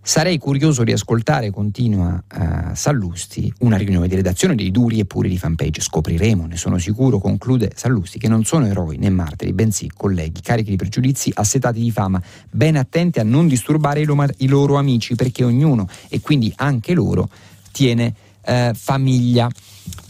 [0.04, 5.28] Sarei curioso di ascoltare, continua uh, Sallusti, una riunione di redazione dei duri e puri
[5.28, 5.80] di fanpage.
[5.80, 10.70] Scopriremo, ne sono sicuro, conclude Sallusti, che non sono eroi né martiri, bensì colleghi carichi
[10.70, 15.14] di pregiudizi, assetati di fama, ben attenti a non disturbare i, lo- i loro amici,
[15.14, 17.28] perché ognuno, e quindi anche loro,
[17.70, 18.12] tiene
[18.44, 19.48] uh, famiglia.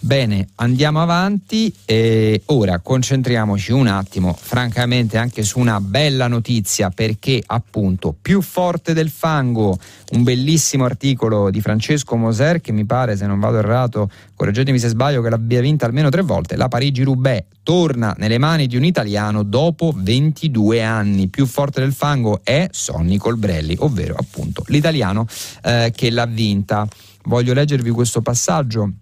[0.04, 7.40] Bene, andiamo avanti e ora concentriamoci un attimo, francamente, anche su una bella notizia perché
[7.46, 9.78] appunto più forte del fango,
[10.11, 14.88] un bellissimo articolo di Francesco Moser che mi pare, se non vado errato, correggetemi se
[14.88, 19.44] sbaglio, che l'abbia vinta almeno tre volte, la Parigi-Roubaix torna nelle mani di un italiano
[19.44, 21.28] dopo 22 anni.
[21.28, 25.26] Più forte del fango è Sonny Colbrelli, ovvero appunto l'italiano
[25.62, 26.88] eh, che l'ha vinta.
[27.26, 28.94] Voglio leggervi questo passaggio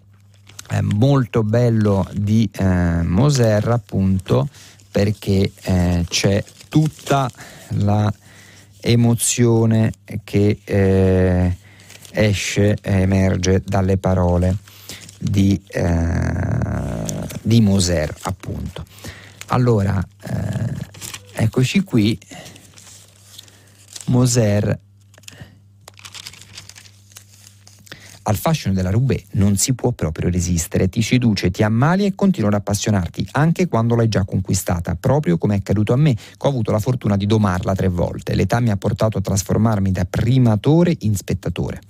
[0.70, 4.48] eh, molto bello di eh, Moser appunto
[4.90, 7.30] perché eh, c'è tutta
[7.70, 8.12] la
[8.80, 9.92] emozione
[10.24, 11.56] che eh,
[12.12, 14.56] esce, emerge dalle parole
[15.18, 18.85] di, eh, di Moser appunto.
[19.48, 22.18] Allora, eh, eccoci qui,
[24.06, 24.78] Moser
[28.22, 32.48] Al fascino della Roubaix non si può proprio resistere, ti seduce, ti ammali e continua
[32.48, 36.48] ad appassionarti, anche quando l'hai già conquistata, proprio come è accaduto a me, che ho
[36.48, 38.35] avuto la fortuna di domarla tre volte.
[38.35, 41.80] L'età mi ha portato a trasformarmi da primatore in spettatore.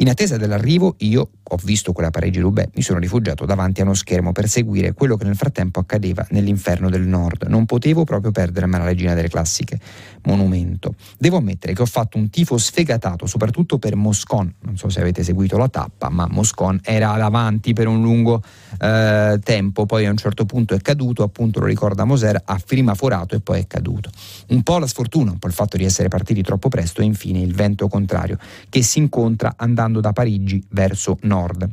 [0.00, 4.30] In attesa dell'arrivo, io ho visto quella Parigi-Roubaix, mi sono rifugiato davanti a uno schermo
[4.30, 7.46] per seguire quello che nel frattempo accadeva nell'inferno del nord.
[7.48, 9.80] Non potevo proprio perdermi la regina delle classiche,
[10.24, 10.94] monumento.
[11.18, 14.54] Devo ammettere che ho fatto un tifo sfegatato, soprattutto per Moscon.
[14.60, 18.40] Non so se avete seguito la tappa, ma Moscon era davanti per un lungo
[18.80, 22.94] eh, tempo, poi a un certo punto è caduto, appunto lo ricorda Moser, ha prima
[22.94, 24.10] forato e poi è caduto.
[24.50, 27.40] Un po' la sfortuna, un po' il fatto di essere partiti troppo presto e infine
[27.40, 31.68] il vento contrario che si incontra andando da Parigi verso nord.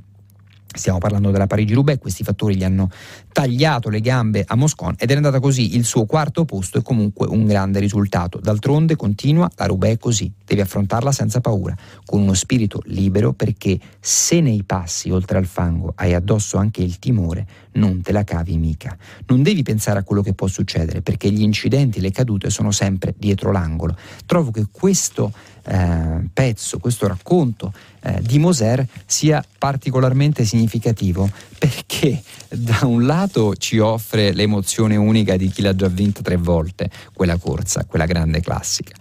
[0.76, 2.90] Stiamo parlando della Parigi-Roubaix, questi fattori gli hanno
[3.36, 5.76] tagliato le gambe a Moscon ed è andata così.
[5.76, 8.40] Il suo quarto posto è comunque un grande risultato.
[8.40, 14.40] D'altronde continua la Roubaix così, devi affrontarla senza paura, con uno spirito libero perché se
[14.40, 18.98] nei passi oltre al fango hai addosso anche il timore, non te la cavi mica.
[19.26, 23.14] Non devi pensare a quello che può succedere perché gli incidenti, le cadute sono sempre
[23.18, 23.98] dietro l'angolo.
[24.26, 25.34] Trovo che questo
[25.66, 33.80] eh, pezzo, questo racconto eh, di Moser sia particolarmente significativo perché da un lato ci
[33.80, 38.96] offre l'emozione unica di chi l'ha già vinta tre volte, quella corsa, quella grande classica.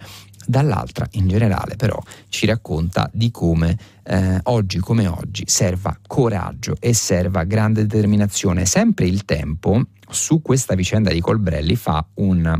[0.47, 6.93] Dall'altra, in generale, però, ci racconta di come eh, oggi come oggi serva coraggio e
[6.93, 8.65] serva grande determinazione.
[8.65, 12.59] Sempre il tempo su questa vicenda di Colbrelli fa un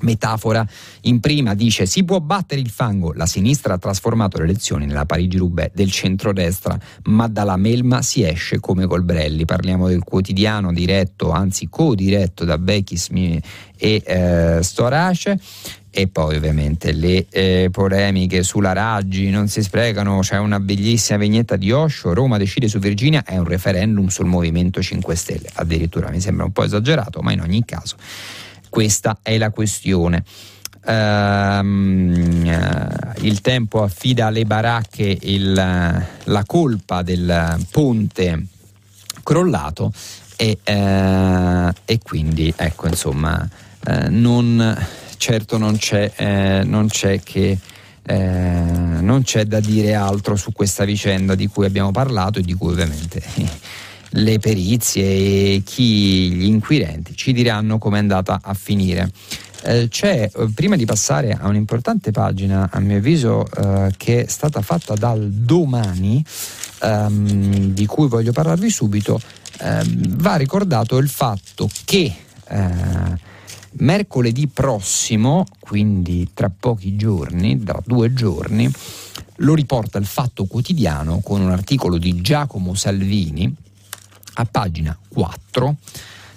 [0.00, 0.66] metafora.
[1.02, 3.12] In prima dice si può battere il fango.
[3.12, 8.60] La sinistra ha trasformato le elezioni nella Parigi-Roubaix del centrodestra ma dalla melma si esce
[8.60, 9.44] come Colbrelli.
[9.44, 13.08] Parliamo del quotidiano diretto anzi co-diretto da Bechis
[13.76, 15.38] e eh, Storace.
[15.96, 21.54] E poi ovviamente le eh, polemiche sulla Raggi non si sprecano, c'è una bellissima vignetta
[21.54, 26.18] di Osho, Roma decide su Virginia, è un referendum sul Movimento 5 Stelle, addirittura mi
[26.18, 27.94] sembra un po' esagerato, ma in ogni caso
[28.74, 30.24] questa è la questione.
[30.84, 31.64] Uh,
[33.20, 38.46] il tempo affida alle baracche il, la colpa del ponte
[39.22, 39.92] crollato
[40.36, 43.48] e, uh, e quindi ecco insomma
[43.86, 44.86] uh, non,
[45.18, 47.56] certo non c'è, eh, non c'è che
[48.06, 52.72] non c'è da dire altro su questa vicenda di cui abbiamo parlato e di cui
[52.72, 53.22] ovviamente
[54.16, 59.10] le perizie e chi gli inquirenti ci diranno come è andata a finire.
[59.66, 64.28] Eh, c'è, eh, prima di passare a un'importante pagina, a mio avviso, eh, che è
[64.28, 66.22] stata fatta dal domani,
[66.82, 69.18] ehm, di cui voglio parlarvi subito,
[69.60, 72.14] ehm, va ricordato il fatto che
[72.46, 73.32] eh,
[73.78, 78.70] mercoledì prossimo, quindi tra pochi giorni, da due giorni,
[79.38, 83.52] lo riporta il Fatto Quotidiano con un articolo di Giacomo Salvini
[84.34, 85.76] a pagina 4.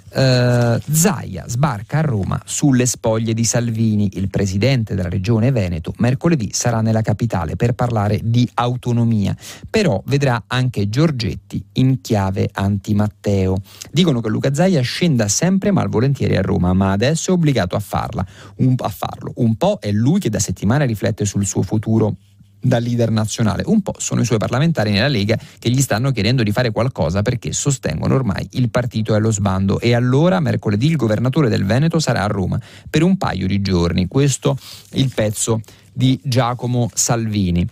[0.10, 4.10] Uh, Zaia sbarca a Roma sulle spoglie di Salvini.
[4.14, 9.36] Il presidente della regione Veneto mercoledì sarà nella capitale per parlare di autonomia,
[9.70, 13.58] però vedrà anche Giorgetti in chiave anti-Matteo.
[13.92, 18.26] Dicono che Luca Zaia scenda sempre malvolentieri a Roma, ma adesso è obbligato a, farla,
[18.58, 19.34] un, a farlo.
[19.36, 22.16] Un po' è lui che da settimane riflette sul suo futuro
[22.60, 23.63] da leader nazionale.
[23.65, 27.22] Un po' sono i suoi parlamentari nella Lega che gli stanno chiedendo di fare qualcosa
[27.22, 32.00] perché sostengono ormai il partito è allo sbando e allora mercoledì il governatore del Veneto
[32.00, 34.08] sarà a Roma per un paio di giorni.
[34.08, 34.58] Questo
[34.91, 35.62] il pezzo
[35.93, 37.67] di Giacomo Salvini.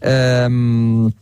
[0.00, 1.12] Ehm,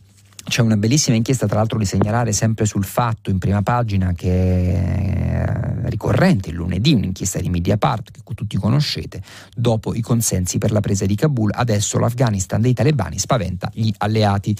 [0.47, 4.73] c'è una bellissima inchiesta, tra l'altro, di segnalare sempre sul fatto in prima pagina che
[4.73, 9.21] è ricorrente il lunedì, un'inchiesta di Mediapart che tutti conoscete,
[9.55, 14.55] dopo i consensi per la presa di Kabul, adesso l'Afghanistan dei talebani spaventa gli alleati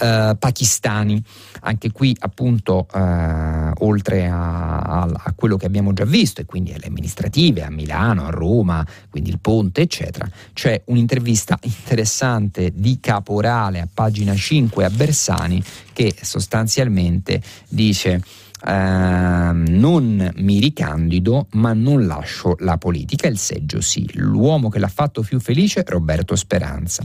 [0.00, 1.22] eh, pakistani.
[1.62, 6.72] Anche qui, appunto, eh, oltre a, a, a, quello che abbiamo già visto, e quindi
[6.72, 13.80] alle amministrative a Milano, a Roma, quindi il ponte, eccetera, c'è un'intervista interessante di Caporale
[13.80, 18.22] a pagina 5 a Bersani che sostanzialmente dice
[18.62, 24.06] Uh, non mi ricandido ma non lascio la politica, il seggio sì.
[24.16, 27.02] L'uomo che l'ha fatto più felice, Roberto Speranza.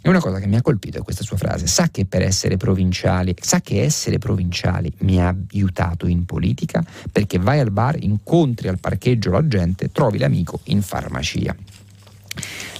[0.00, 1.66] E una cosa che mi ha colpito è questa sua frase.
[1.66, 7.38] Sa che per essere provinciali, sa che essere provinciali mi ha aiutato in politica perché
[7.38, 11.54] vai al bar, incontri al parcheggio la gente, trovi l'amico in farmacia.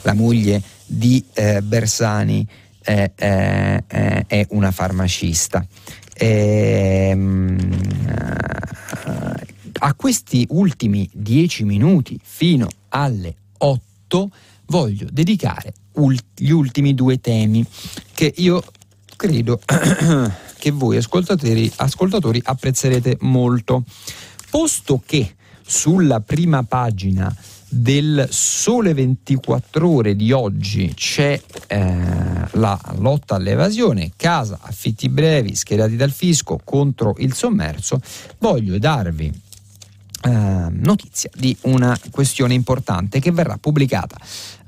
[0.03, 2.47] La moglie di eh, Bersani
[2.83, 3.85] eh, eh,
[4.27, 5.67] è una farmacista.
[6.15, 7.59] Ehm,
[9.81, 14.31] a questi ultimi dieci minuti fino alle otto
[14.67, 15.73] voglio dedicare
[16.35, 17.65] gli ultimi due temi
[18.15, 18.63] che io
[19.17, 19.61] credo
[20.59, 23.85] che voi ascoltatori, ascoltatori apprezzerete molto.
[24.51, 27.35] Posto che sulla prima pagina
[27.69, 35.97] del Sole 24 ore di oggi c'è eh, la lotta all'evasione, casa, affitti brevi, schierati
[35.97, 38.01] dal fisco contro il sommerso,
[38.39, 39.47] voglio darvi
[40.21, 44.19] eh, notizia di una questione importante che verrà pubblicata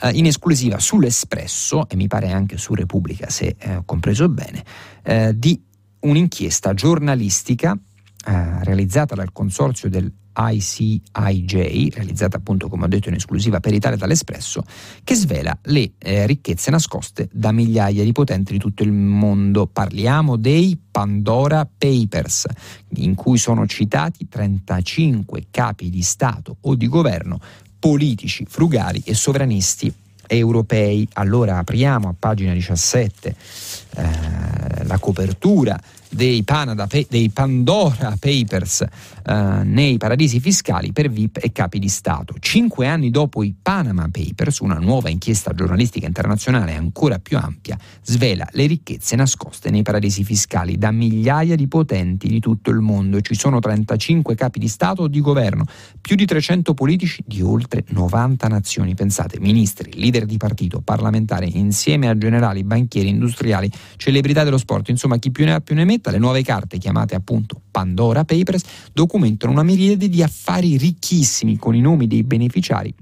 [0.02, 4.64] eh, in esclusiva sull'Espresso e mi pare anche su Repubblica se eh, ho compreso bene,
[5.02, 5.60] eh, di
[6.00, 7.76] un'inchiesta giornalistica
[8.22, 14.64] realizzata dal consorzio del ICIJ, realizzata appunto come ho detto in esclusiva per Italia dall'Espresso,
[15.04, 19.66] che svela le eh, ricchezze nascoste da migliaia di potenti di tutto il mondo.
[19.66, 22.46] Parliamo dei Pandora Papers,
[22.96, 27.38] in cui sono citati 35 capi di Stato o di governo
[27.78, 29.92] politici, frugali e sovranisti
[30.26, 31.08] europei.
[31.14, 33.36] Allora apriamo a pagina 17
[33.96, 35.80] eh, la copertura
[36.10, 38.84] dei, Panada, dei Pandora Papers
[39.24, 42.34] eh, nei paradisi fiscali per VIP e capi di Stato.
[42.40, 48.46] Cinque anni dopo i Panama Papers, una nuova inchiesta giornalistica internazionale ancora più ampia svela
[48.52, 53.20] le ricchezze nascoste nei paradisi fiscali da migliaia di potenti di tutto il mondo.
[53.20, 55.64] Ci sono 35 capi di Stato o di governo,
[56.00, 58.94] più di 300 politici di oltre 90 nazioni.
[58.94, 65.18] Pensate, ministri, leader di partito, parlamentari, insieme a generali, banchieri, industriali, celebrità dello sport, insomma
[65.18, 68.62] chi più ne ha più ne mette le nuove carte, chiamate appunto Pandora Papers,
[68.94, 72.94] documentano una miriade di affari ricchissimi con i nomi dei beneficiari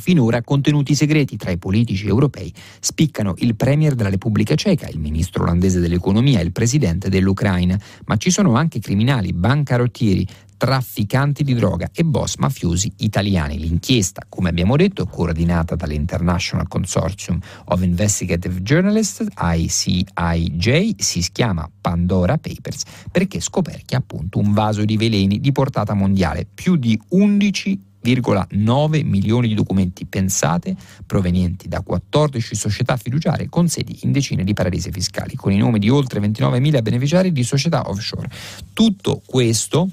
[0.00, 1.36] Finora contenuti segreti.
[1.36, 6.42] Tra i politici europei spiccano il premier della Repubblica Ceca, il ministro olandese dell'economia e
[6.42, 10.26] il presidente dell'Ucraina, ma ci sono anche criminali, bancarottieri,
[10.60, 13.58] trafficanti di droga e boss mafiosi italiani.
[13.58, 22.82] L'inchiesta, come abbiamo detto, coordinata dall'International Consortium of Investigative Journalists, ICIJ, si chiama Pandora Papers
[23.10, 29.48] perché scoperchia appunto un vaso di veleni di portata mondiale, più di 11 1,9 milioni
[29.48, 35.34] di documenti pensate provenienti da 14 società fiduciarie con sedi in decine di paradisi fiscali,
[35.34, 38.30] con i nomi di oltre 29 mila beneficiari di società offshore.
[38.72, 39.90] Tutto questo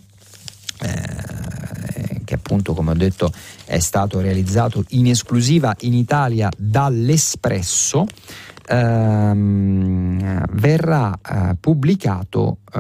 [0.82, 3.32] eh, che appunto come ho detto
[3.66, 8.06] è stato realizzato in esclusiva in Italia dall'Espresso
[8.68, 12.80] ehm, verrà eh, pubblicato eh,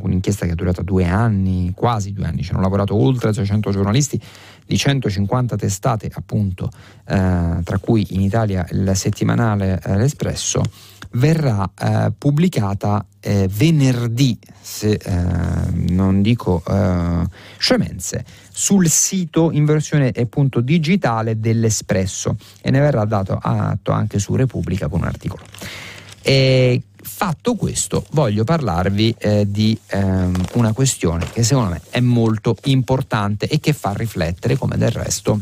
[0.00, 4.20] un'inchiesta che è durata due anni, quasi due anni, ci hanno lavorato oltre 600 giornalisti
[4.66, 6.70] di 150 testate appunto,
[7.06, 10.62] eh, tra cui in Italia il settimanale eh, L'Espresso,
[11.12, 15.12] verrà eh, pubblicata eh, venerdì, se eh,
[15.72, 17.26] non dico eh,
[17.58, 24.34] scemenze, sul sito in versione appunto digitale dell'Espresso e ne verrà dato atto anche su
[24.34, 25.42] Repubblica con un articolo.
[26.22, 32.56] E fatto questo, voglio parlarvi eh, di ehm, una questione che secondo me è molto
[32.64, 35.40] importante e che fa riflettere, come del resto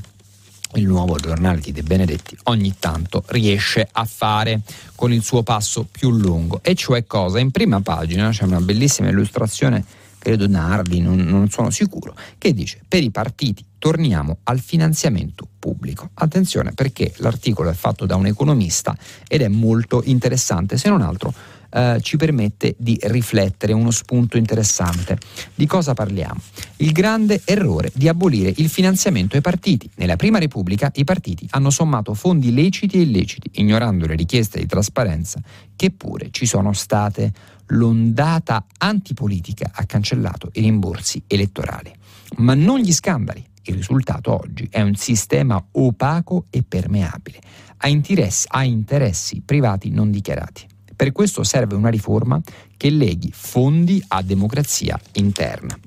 [0.79, 4.63] il nuovo giornale di De Benedetti ogni tanto riesce a fare
[4.95, 6.61] con il suo passo più lungo.
[6.63, 7.39] E cioè cosa?
[7.39, 9.85] In prima pagina c'è una bellissima illustrazione,
[10.19, 16.11] credo Nardi, non, non sono sicuro, che dice per i partiti torniamo al finanziamento pubblico.
[16.15, 21.33] Attenzione perché l'articolo è fatto da un economista ed è molto interessante, se non altro
[21.71, 25.19] eh, ci permette di riflettere, uno spunto interessante.
[25.55, 26.41] Di cosa parliamo?
[26.77, 29.89] Il grande errore di abolire il finanziamento ai partiti.
[29.97, 34.67] Nella Prima Repubblica i partiti hanno sommato fondi leciti e illeciti, ignorando le richieste di
[34.67, 35.41] trasparenza
[35.77, 37.33] che pure ci sono state.
[37.73, 41.93] L'ondata antipolitica ha cancellato i rimborsi elettorali,
[42.37, 43.45] ma non gli scandali.
[43.65, 47.39] Il risultato oggi è un sistema opaco e permeabile,
[47.79, 50.77] a interessi, a interessi privati non dichiarati.
[50.99, 52.41] Per questo serve una riforma
[52.77, 55.79] che leghi fondi a democrazia interna.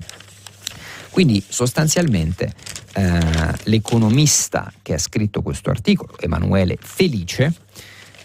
[1.10, 2.54] Quindi sostanzialmente
[2.94, 3.20] eh,
[3.64, 7.52] l'economista che ha scritto questo articolo, Emanuele Felice,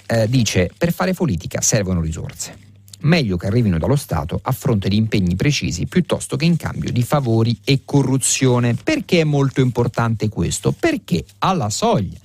[0.06, 2.58] eh, dice per fare politica servono risorse
[3.00, 7.04] meglio che arrivino dallo Stato a fronte di impegni precisi piuttosto che in cambio di
[7.04, 8.76] favori e corruzione.
[8.76, 10.72] Perché è molto importante questo?
[10.72, 12.18] Perché alla soglia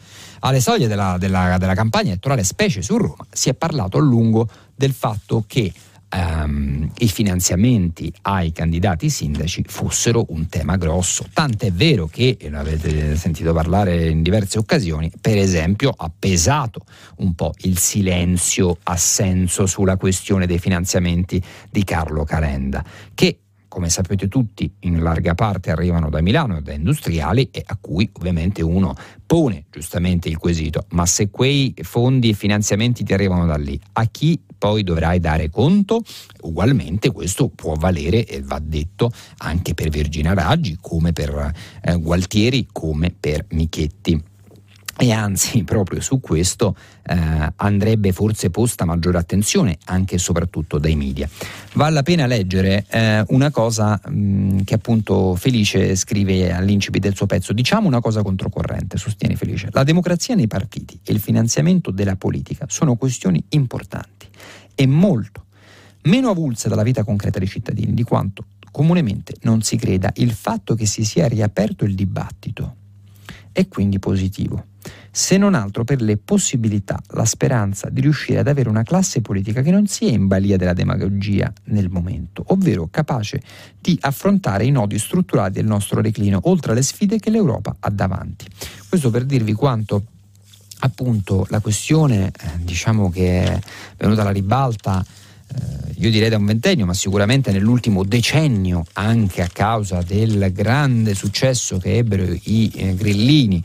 [0.44, 4.48] alle soglie della, della, della, campagna elettorale, specie su Roma, si è parlato a lungo
[4.74, 5.72] del fatto che
[6.16, 11.26] um, i finanziamenti ai candidati sindaci fossero un tema grosso.
[11.32, 16.84] Tant'è vero che, e l'avete sentito parlare in diverse occasioni, per esempio ha pesato
[17.16, 22.84] un po' il silenzio assenso sulla questione dei finanziamenti di Carlo Calenda,
[23.14, 23.41] che
[23.72, 28.60] come sapete tutti, in larga parte arrivano da Milano da industriali e a cui ovviamente
[28.60, 28.94] uno
[29.24, 34.04] pone giustamente il quesito, ma se quei fondi e finanziamenti ti arrivano da lì, a
[34.04, 36.02] chi poi dovrai dare conto?
[36.42, 41.50] Ugualmente questo può valere e va detto anche per Virginia Raggi, come per
[41.80, 44.22] eh, Gualtieri, come per Michetti
[44.96, 50.96] e anzi proprio su questo eh, andrebbe forse posta maggiore attenzione anche e soprattutto dai
[50.96, 51.28] media.
[51.74, 57.16] Vale la pena leggere eh, una cosa mh, mm, che appunto Felice scrive all'incipit del
[57.16, 61.90] suo pezzo, diciamo una cosa controcorrente, sostiene Felice, la democrazia nei partiti e il finanziamento
[61.90, 64.28] della politica sono questioni importanti
[64.74, 65.46] e molto
[66.02, 70.12] meno avulse dalla vita concreta dei cittadini di quanto comunemente non si creda.
[70.16, 72.76] Il fatto che si sia riaperto il dibattito
[73.52, 74.70] è quindi positivo
[75.14, 79.60] se non altro per le possibilità, la speranza di riuscire ad avere una classe politica
[79.60, 83.42] che non sia in balia della demagogia nel momento, ovvero capace
[83.78, 88.46] di affrontare i nodi strutturali del nostro declino, oltre alle sfide che l'Europa ha davanti.
[88.88, 90.02] Questo per dirvi quanto
[90.78, 93.60] appunto la questione, eh, diciamo che è
[93.98, 95.04] venuta alla ribalta
[96.02, 101.78] io direi da un ventennio, ma sicuramente nell'ultimo decennio, anche a causa del grande successo
[101.78, 103.62] che ebbero i eh, grillini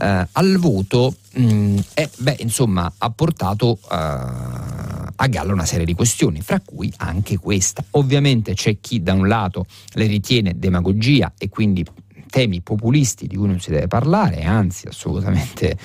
[0.00, 5.84] eh, al voto, mh, mm, è, beh, insomma, ha portato eh, a galla una serie
[5.84, 7.84] di questioni, fra cui anche questa.
[7.90, 11.84] Ovviamente c'è chi da un lato le ritiene demagogia e quindi
[12.28, 15.76] temi populisti di cui non si deve parlare, anzi assolutamente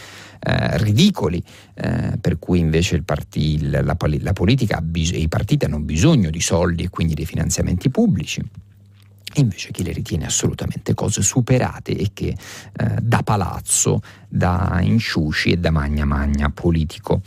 [0.44, 1.44] eh, ridicoli,
[1.76, 6.42] eh, per cui invece parti, la, la, la politica bis- i partiti hanno bisogno di
[6.42, 8.42] soldi e quindi di finanziamenti pubblici.
[9.36, 15.58] Invece chi le ritiene assolutamente cose superate e che eh, da palazzo, da inciusci e
[15.58, 17.22] da magna magna politico.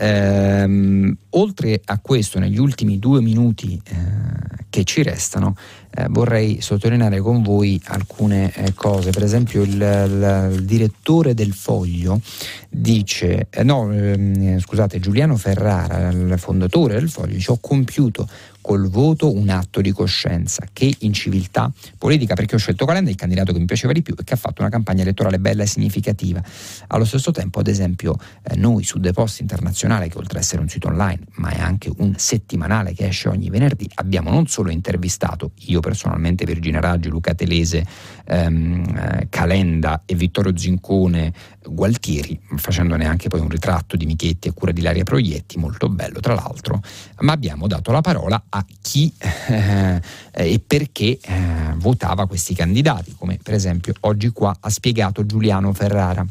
[0.00, 5.56] Ehm, oltre a questo, negli ultimi due minuti eh, che ci restano,
[5.90, 9.10] eh, vorrei sottolineare con voi alcune eh, cose.
[9.10, 12.20] Per esempio, il, il, il, direttore del Foglio
[12.68, 18.28] dice: eh, no, ehm, scusate, Giuliano Ferrara, il fondatore del Foglio, dice: Ho compiuto
[18.68, 23.16] col voto un atto di coscienza che in civiltà politica, perché ho scelto Calenda, il
[23.16, 25.66] candidato che mi piaceva di più e che ha fatto una campagna elettorale bella e
[25.66, 26.42] significativa.
[26.88, 30.60] Allo stesso tempo, ad esempio, eh, noi su The Post Internazionale, che oltre ad essere
[30.60, 34.70] un sito online, ma è anche un settimanale che esce ogni venerdì, abbiamo non solo
[34.70, 37.84] intervistato io personalmente Virginia Raggi, Luca Telese,
[38.24, 41.32] ehm, eh, Calenda e Vittorio Zincone
[41.68, 46.20] Gualtieri, facendone anche poi un ritratto di Michetti a cura di Laria Proietti, molto bello
[46.20, 46.80] tra l'altro,
[47.20, 49.12] ma abbiamo dato la parola a chi
[49.48, 50.00] eh,
[50.32, 56.24] e perché eh, votava questi candidati, come per esempio oggi qua ha spiegato Giuliano Ferrara.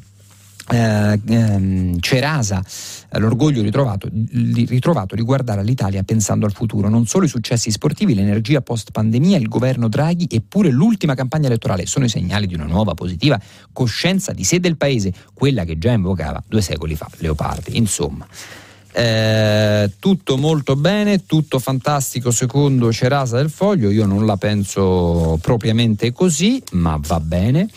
[0.69, 2.61] Eh, ehm, Cerasa
[3.11, 8.61] l'orgoglio ritrovato, ritrovato di guardare all'Italia pensando al futuro, non solo i successi sportivi, l'energia
[8.61, 12.93] post pandemia, il governo Draghi eppure l'ultima campagna elettorale sono i segnali di una nuova
[12.93, 13.39] positiva
[13.71, 17.77] coscienza di sé del paese, quella che già invocava due secoli fa Leopardi.
[17.77, 18.27] Insomma.
[18.91, 26.11] Eh, tutto molto bene, tutto fantastico secondo Cerasa del Foglio, io non la penso propriamente
[26.11, 27.69] così, ma va bene.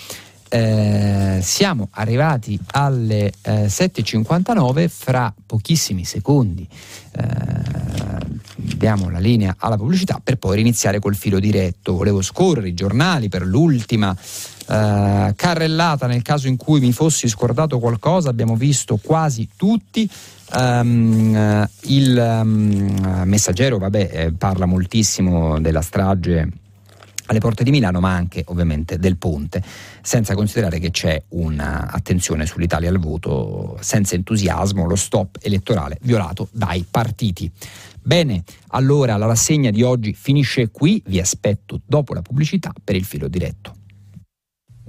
[0.52, 6.66] Eh, siamo arrivati alle eh, 7.59, fra pochissimi secondi
[7.12, 8.20] eh,
[8.56, 11.94] diamo la linea alla pubblicità per poi iniziare col filo diretto.
[11.94, 17.78] Volevo scorrere i giornali per l'ultima eh, carrellata nel caso in cui mi fossi scordato
[17.78, 20.10] qualcosa, abbiamo visto quasi tutti.
[20.52, 26.59] Um, il um, messaggero vabbè, parla moltissimo della strage
[27.26, 29.62] alle porte di Milano, ma anche ovviamente del ponte,
[30.02, 36.84] senza considerare che c'è un'attenzione sull'Italia al voto, senza entusiasmo, lo stop elettorale violato dai
[36.88, 37.50] partiti.
[38.02, 43.04] Bene, allora la rassegna di oggi finisce qui, vi aspetto dopo la pubblicità per il
[43.04, 43.74] filo diretto.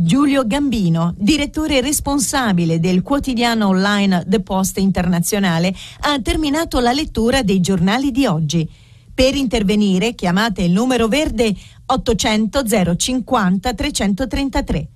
[0.04, 7.60] Giulio Gambino, direttore responsabile del quotidiano online The Post Internazionale, ha terminato la lettura dei
[7.60, 8.68] giornali di oggi.
[9.14, 11.54] Per intervenire chiamate il numero verde
[11.86, 14.88] 800 050 333.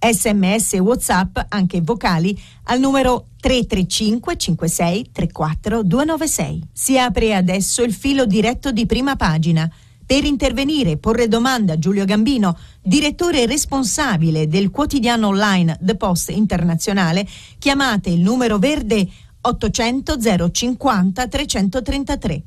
[0.00, 6.68] Sms e WhatsApp, anche vocali, al numero 335 56 34 296.
[6.72, 9.70] Si apre adesso il filo diretto di prima pagina.
[10.06, 17.26] Per intervenire porre domanda a Giulio Gambino, direttore responsabile del quotidiano online The Post Internazionale,
[17.58, 19.06] chiamate il numero verde
[19.40, 22.42] 800 050 333.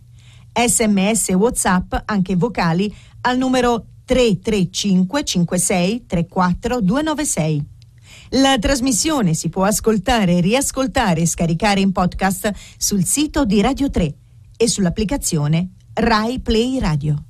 [0.54, 7.66] Sms e WhatsApp, anche vocali, al numero 335 56 34 296.
[8.36, 14.14] La trasmissione si può ascoltare, riascoltare e scaricare in podcast sul sito di Radio 3
[14.58, 17.26] e sull'applicazione Rai Play Radio.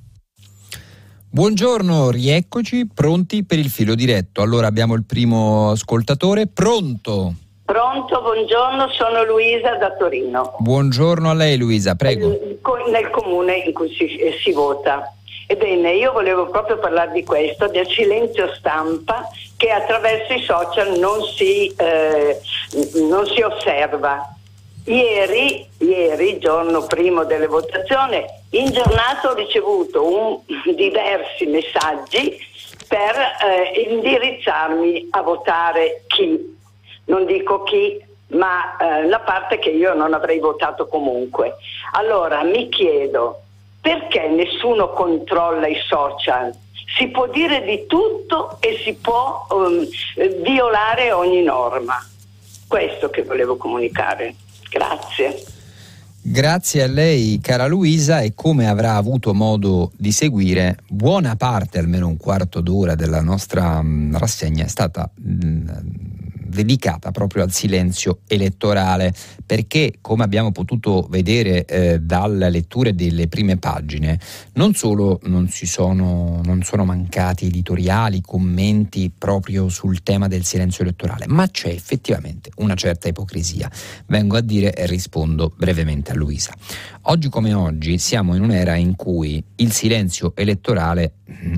[1.28, 4.42] Buongiorno, rieccoci, pronti per il filo diretto.
[4.42, 7.36] Allora abbiamo il primo ascoltatore, pronto?
[7.72, 10.56] Pronto, buongiorno, sono Luisa da Torino.
[10.58, 12.28] Buongiorno a lei Luisa, prego.
[12.28, 15.10] Nel comune in cui si, si vota.
[15.46, 21.22] Ebbene, io volevo proprio parlare di questo, del silenzio stampa che attraverso i social non
[21.22, 22.38] si, eh,
[23.08, 24.20] non si osserva.
[24.84, 30.40] Ieri, ieri, giorno primo delle votazioni, in giornata ho ricevuto un,
[30.76, 32.36] diversi messaggi
[32.86, 36.60] per eh, indirizzarmi a votare chi,
[37.06, 41.56] non dico chi, ma eh, la parte che io non avrei votato comunque.
[41.92, 43.42] Allora mi chiedo,
[43.80, 46.54] perché nessuno controlla i social?
[46.96, 49.86] Si può dire di tutto e si può um,
[50.42, 51.94] violare ogni norma.
[52.68, 54.34] Questo che volevo comunicare.
[54.70, 55.42] Grazie.
[56.24, 62.06] Grazie a lei cara Luisa e come avrà avuto modo di seguire buona parte, almeno
[62.06, 65.70] un quarto d'ora della nostra mh, rassegna è stata mh,
[66.52, 69.12] dedicata proprio al silenzio elettorale,
[69.44, 74.18] perché come abbiamo potuto vedere eh, dalle letture delle prime pagine,
[74.54, 81.26] non solo non, sono, non sono mancati editoriali, commenti proprio sul tema del silenzio elettorale,
[81.28, 83.70] ma c'è effettivamente una certa ipocrisia.
[84.06, 86.52] Vengo a dire e rispondo brevemente a Luisa.
[87.02, 91.14] Oggi come oggi siamo in un'era in cui il silenzio elettorale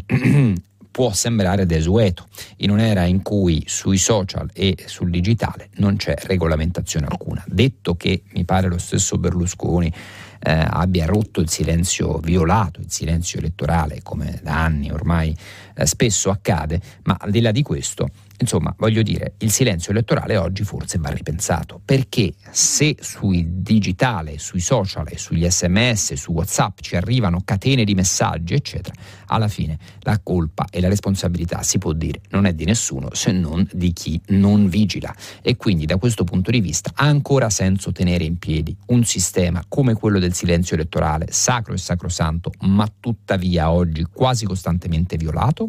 [0.94, 2.28] può sembrare desueto,
[2.58, 7.42] in un'era in cui sui social e sul digitale non c'è regolamentazione alcuna.
[7.48, 9.92] Detto che mi pare lo stesso Berlusconi
[10.38, 15.36] eh, abbia rotto il silenzio, violato il silenzio elettorale, come da anni ormai
[15.74, 20.36] eh, spesso accade, ma al di là di questo Insomma, voglio dire, il silenzio elettorale
[20.36, 26.96] oggi forse va ripensato, perché se sui digitale, sui social, sugli sms, su WhatsApp ci
[26.96, 28.94] arrivano catene di messaggi, eccetera,
[29.26, 33.32] alla fine la colpa e la responsabilità si può dire non è di nessuno se
[33.32, 35.14] non di chi non vigila.
[35.40, 39.64] E quindi da questo punto di vista ha ancora senso tenere in piedi un sistema
[39.68, 45.68] come quello del silenzio elettorale, sacro e sacrosanto, ma tuttavia oggi quasi costantemente violato?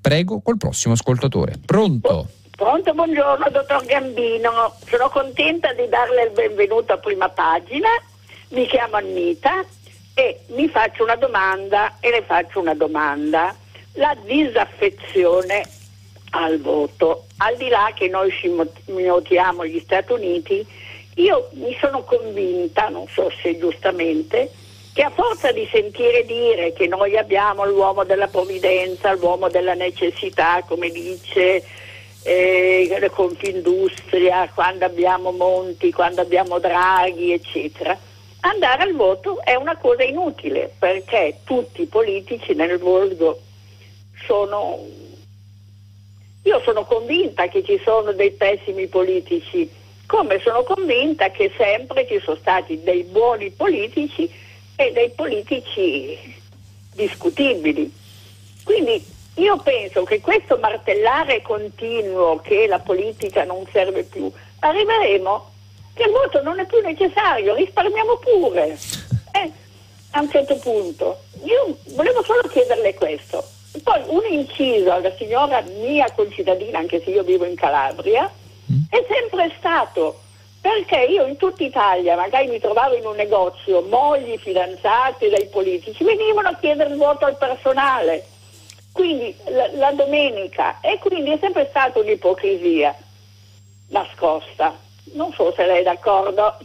[0.00, 1.54] Prego col prossimo ascoltatore.
[1.64, 2.26] Pronto?
[2.56, 4.74] Pronto, buongiorno dottor Gambino.
[4.86, 7.88] Sono contenta di darle il benvenuto a prima pagina.
[8.48, 9.62] Mi chiamo Annita
[10.14, 13.54] e mi faccio una domanda e le faccio una domanda.
[13.94, 15.68] La disaffezione
[16.30, 18.50] al voto, al di là che noi ci
[18.86, 20.66] notiamo gli Stati Uniti,
[21.16, 24.50] io mi sono convinta, non so se giustamente,
[24.92, 30.64] che a forza di sentire dire che noi abbiamo l'uomo della provvidenza, l'uomo della necessità,
[30.66, 31.64] come dice
[32.22, 37.96] eh, Confindustria, quando abbiamo Monti, quando abbiamo Draghi, eccetera,
[38.40, 43.40] andare al voto è una cosa inutile perché tutti i politici nel mondo
[44.26, 44.78] sono...
[46.44, 49.70] Io sono convinta che ci sono dei pessimi politici,
[50.06, 54.48] come sono convinta che sempre ci sono stati dei buoni politici
[54.80, 56.16] e dei politici
[56.94, 57.92] discutibili.
[58.64, 59.04] Quindi
[59.34, 65.50] io penso che questo martellare continuo che la politica non serve più, arriveremo
[65.92, 68.78] che il voto non è più necessario, risparmiamo pure.
[69.32, 69.52] Eh,
[70.12, 71.24] a un certo punto.
[71.44, 73.44] Io volevo solo chiederle questo.
[73.82, 78.28] Poi un inciso alla signora mia concittadina, anche se io vivo in Calabria,
[78.72, 78.82] mm.
[78.88, 80.20] è sempre stato
[80.60, 86.04] perché io in tutta Italia magari mi trovavo in un negozio, mogli, fidanzati dai politici,
[86.04, 88.26] venivano a chiedere il voto al personale,
[88.92, 92.94] quindi la, la domenica, e quindi è sempre stata un'ipocrisia
[93.88, 94.78] nascosta.
[95.12, 96.58] Non so se lei è d'accordo.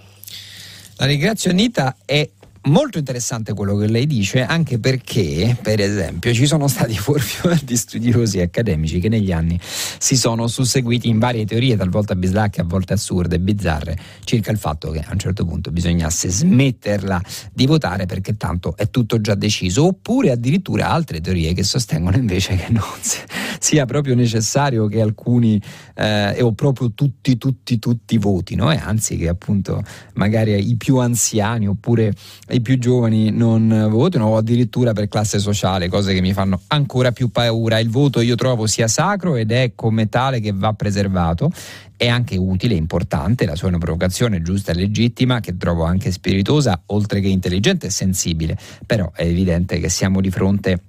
[0.97, 2.31] La ringrazio Anita e
[2.67, 8.39] Molto interessante quello che lei dice, anche perché, per esempio, ci sono stati fuorvianti studiosi
[8.39, 13.35] accademici che negli anni si sono susseguiti in varie teorie, talvolta bislacche, a volte assurde
[13.35, 17.21] e bizzarre, circa il fatto che a un certo punto bisognasse smetterla
[17.53, 22.55] di votare perché tanto è tutto già deciso, oppure addirittura altre teorie che sostengono invece
[22.55, 22.81] che non
[23.59, 25.61] sia proprio necessario che alcuni
[25.93, 29.83] eh, o proprio tutti, tutti, tutti votino, e anzi che appunto
[30.15, 32.11] magari i più anziani oppure
[32.55, 37.11] i più giovani non votino o addirittura per classe sociale, cose che mi fanno ancora
[37.11, 37.79] più paura.
[37.79, 41.51] Il voto io trovo sia sacro ed è come tale che va preservato.
[41.97, 46.11] È anche utile, importante, la sua è una provocazione giusta e legittima che trovo anche
[46.11, 50.79] spiritosa, oltre che intelligente e sensibile, però è evidente che siamo di fronte a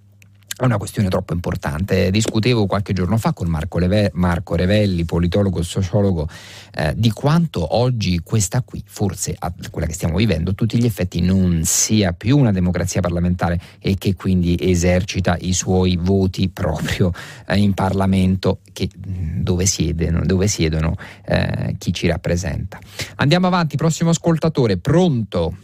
[0.59, 2.11] è una questione troppo importante.
[2.11, 6.27] Discutevo qualche giorno fa con Marco, Leve, Marco Revelli, politologo e sociologo,
[6.75, 9.37] eh, di quanto oggi questa qui, forse
[9.71, 13.97] quella che stiamo vivendo, a tutti gli effetti non sia più una democrazia parlamentare e
[13.99, 17.13] che quindi esercita i suoi voti proprio
[17.47, 20.97] eh, in Parlamento che, dove siedono, dove siedono
[21.27, 22.79] eh, chi ci rappresenta.
[23.17, 25.55] Andiamo avanti, prossimo ascoltatore, pronto?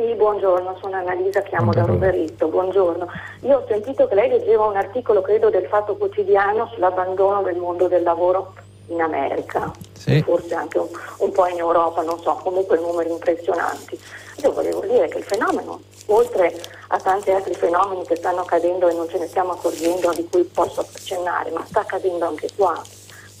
[0.00, 1.98] Sì, buongiorno, sono Annalisa, chiamo buongiorno.
[1.98, 3.06] da Roveretto, buongiorno.
[3.40, 7.86] Io ho sentito che lei leggeva un articolo, credo, del Fatto Quotidiano sull'abbandono del mondo
[7.86, 8.54] del lavoro
[8.86, 10.22] in America, sì.
[10.22, 10.88] forse anche un,
[11.18, 14.00] un, po' in Europa, non so, comunque numeri impressionanti.
[14.42, 18.94] Io volevo dire che il fenomeno, oltre a tanti altri fenomeni che stanno accadendo e
[18.94, 22.82] non ce ne stiamo accorgendo, di cui posso accennare, ma sta accadendo anche qua,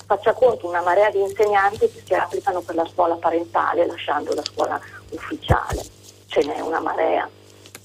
[0.04, 4.44] faccia conto una marea di insegnanti che si applicano per la scuola parentale lasciando la
[4.44, 4.78] scuola
[5.12, 5.98] ufficiale
[6.30, 7.28] ce n'è una marea.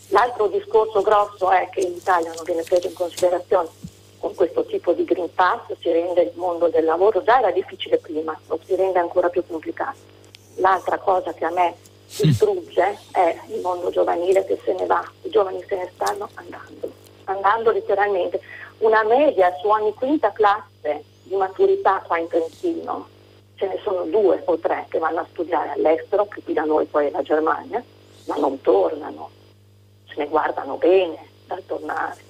[0.10, 3.70] L'altro discorso grosso è che in Italia non viene preso in considerazione
[4.20, 7.98] con questo tipo di Green Pass, si rende il mondo del lavoro, già era difficile
[7.98, 9.98] prima, lo si rende ancora più complicato.
[10.58, 11.76] L'altra cosa che a me
[12.06, 16.92] distrugge è il mondo giovanile che se ne va, i giovani se ne stanno andando,
[17.26, 18.40] andando letteralmente.
[18.78, 23.08] Una media su ogni quinta classe di maturità qua in Trentino,
[23.56, 26.86] ce ne sono due o tre che vanno a studiare all'estero, che qui da noi
[26.86, 27.84] poi è la Germania,
[28.26, 29.30] ma non tornano,
[30.08, 32.22] se ne guardano bene dal tornare.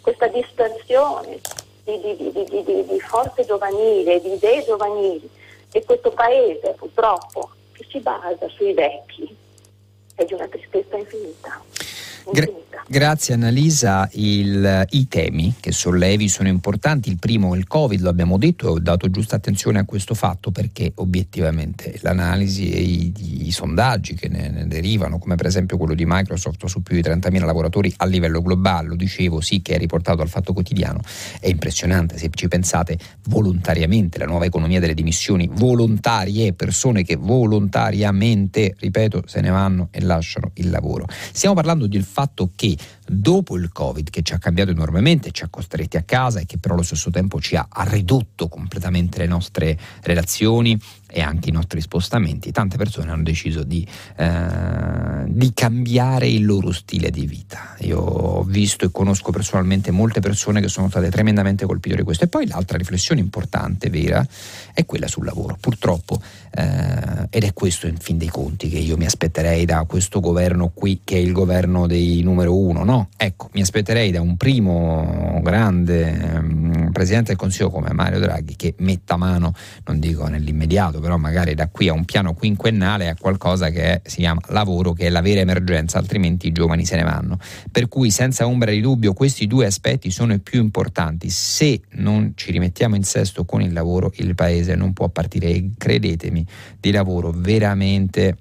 [0.00, 1.40] Questa dispersione
[1.84, 5.28] di, di, di, di forze giovanili, di idee giovanili
[5.72, 9.36] e questo paese purtroppo che si basa sui vecchi
[10.14, 11.60] è di una tristezza infinita.
[12.32, 12.46] Gra-
[12.86, 18.08] grazie Annalisa, il, i temi che sollevi sono importanti, il primo è il Covid, lo
[18.08, 23.50] abbiamo detto, ho dato giusta attenzione a questo fatto perché obiettivamente l'analisi e i, i
[23.50, 27.44] sondaggi che ne, ne, derivano, come per esempio quello di Microsoft su più di 30.000
[27.44, 31.00] lavoratori a livello globale, lo dicevo sì che è riportato al Fatto Quotidiano,
[31.40, 32.18] è impressionante.
[32.18, 32.98] Se ci pensate
[33.28, 40.00] volontariamente, la nuova economia delle dimissioni volontarie, persone che volontariamente, ripeto, se ne vanno e
[40.00, 41.06] lasciano il lavoro.
[41.32, 42.76] Stiamo parlando del fatto che
[43.06, 46.58] dopo il Covid, che ci ha cambiato enormemente, ci ha costretti a casa e che
[46.58, 50.78] però allo stesso tempo ci ha, ridotto completamente le nostre relazioni,
[51.14, 53.86] e anche i nostri spostamenti, tante persone hanno deciso di,
[54.16, 57.76] eh, di, cambiare il loro stile di vita.
[57.80, 62.24] Io ho visto e conosco personalmente molte persone che sono state tremendamente colpite di questo.
[62.24, 64.26] E poi l'altra riflessione importante, vera,
[64.72, 65.56] è quella sul lavoro.
[65.60, 70.18] Purtroppo, eh, ed è questo in fin dei conti che io mi aspetterei da questo
[70.18, 72.93] governo qui, che è il governo dei numero uno, no?
[73.16, 78.74] Ecco, mi aspetterei da un primo grande um, Presidente del Consiglio come Mario Draghi che
[78.78, 79.52] metta mano,
[79.86, 84.00] non dico nell'immediato, però magari da qui a un piano quinquennale a qualcosa che è,
[84.04, 87.38] si chiama lavoro, che è la vera emergenza, altrimenti i giovani se ne vanno.
[87.70, 91.30] Per cui senza ombra di dubbio questi due aspetti sono i più importanti.
[91.30, 95.70] Se non ci rimettiamo in sesto con il lavoro, il paese non può partire e
[95.76, 96.46] credetemi,
[96.78, 98.36] di lavoro veramente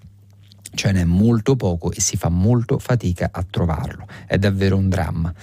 [0.74, 4.06] ce n'è molto poco e si fa molto fatica a trovarlo.
[4.26, 5.34] È davvero un dramma.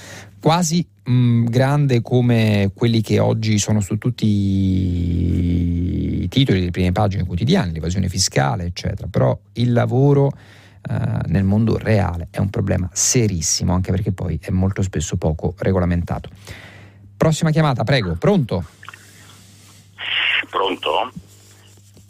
[0.41, 4.27] Quasi mh, mm, grande come quelli che oggi sono su tutti
[6.23, 9.09] i titoli delle prime pagine quotidiane, l'evasione fiscale, eccetera.
[9.09, 10.33] Però il lavoro
[10.89, 10.95] eh,
[11.27, 16.31] nel mondo reale è un problema serissimo, anche perché poi è molto spesso poco regolamentato.
[17.17, 18.65] Prossima chiamata, prego, pronto?
[20.49, 21.13] Pronto?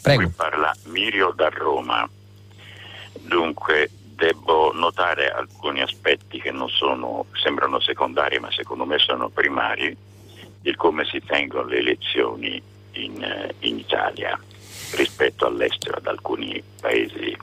[0.00, 0.22] Prego.
[0.22, 2.08] Qui parla Mirio da Roma.
[3.30, 9.96] Dunque, devo notare alcuni aspetti che non sono, sembrano secondari, ma secondo me sono primari
[10.60, 12.60] di come si tengono le elezioni
[12.94, 14.36] in, eh, in Italia
[14.96, 17.36] rispetto all'estero, ad alcuni paesi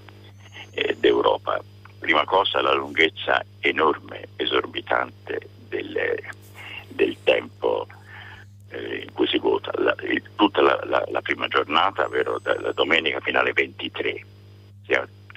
[0.72, 1.64] eh, d'Europa.
[2.00, 6.22] Prima cosa la lunghezza enorme, esorbitante del,
[6.90, 7.88] del tempo
[8.72, 9.72] eh, in cui si vota.
[9.78, 9.96] La,
[10.36, 14.26] tutta la, la, la, prima giornata, ovvero la domenica finale 23,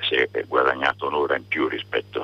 [0.02, 2.22] si è guadagnato un'ora in più rispetto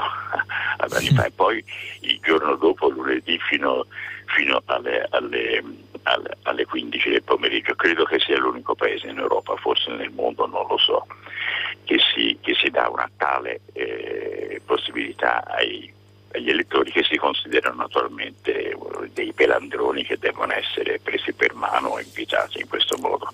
[0.76, 1.64] ad anni fa e poi
[2.00, 3.86] il giorno dopo, lunedì, fino,
[4.26, 5.62] fino alle, alle,
[6.02, 7.74] alle, alle, 15 del pomeriggio.
[7.74, 11.06] Credo che sia l'unico paese in Europa, forse nel mondo, non lo so,
[11.84, 15.92] che si, che si dà una tale eh, possibilità ai,
[16.32, 18.76] agli elettori che si considerano naturalmente
[19.12, 23.25] dei pelandroni che devono essere presi per mano e invitati in questo modo.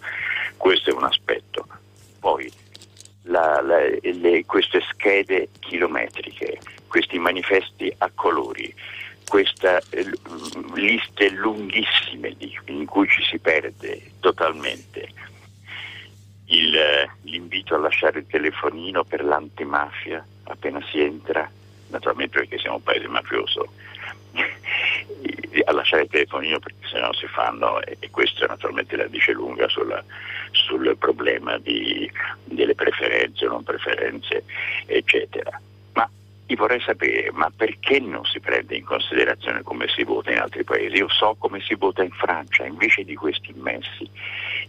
[5.03, 8.73] Queste schede chilometriche, questi manifesti a colori,
[9.29, 10.09] queste eh,
[10.75, 15.09] liste lunghissime di, in cui ci si perde totalmente.
[16.47, 16.79] Il,
[17.23, 21.51] l'invito a lasciare il telefonino per l'antimafia appena si entra,
[21.89, 23.69] naturalmente perché siamo un paese mafioso,
[25.65, 29.33] a lasciare il telefonino perché se no si fanno e, e questo naturalmente la dice
[29.33, 30.03] lunga sulla,
[30.53, 32.11] sul problema di,
[32.45, 34.45] delle preferenze o non preferenze
[34.87, 35.61] eccetera.
[35.93, 36.09] Ma
[36.47, 40.65] io vorrei sapere ma perché non si prende in considerazione come si vota in altri
[40.65, 40.97] paesi?
[40.97, 44.09] Io so come si vota in Francia, invece di questi immensi,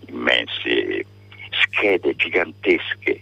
[0.08, 1.06] immensi
[1.50, 3.22] schede gigantesche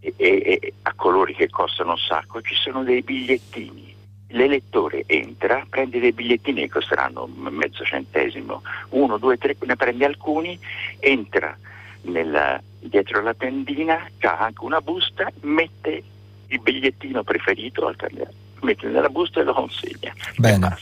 [0.00, 3.96] e, e, a colori che costano un sacco, ci sono dei bigliettini
[4.32, 10.58] l'elettore entra, prende dei bigliettini che costeranno mezzo centesimo, uno, due, tre, ne prende alcuni,
[10.98, 11.56] entra
[12.02, 16.02] nella, dietro la tendina, ha anche una busta, mette
[16.48, 20.12] il bigliettino preferito al candidato, mette nella busta e lo consegna.
[20.36, 20.76] Bene.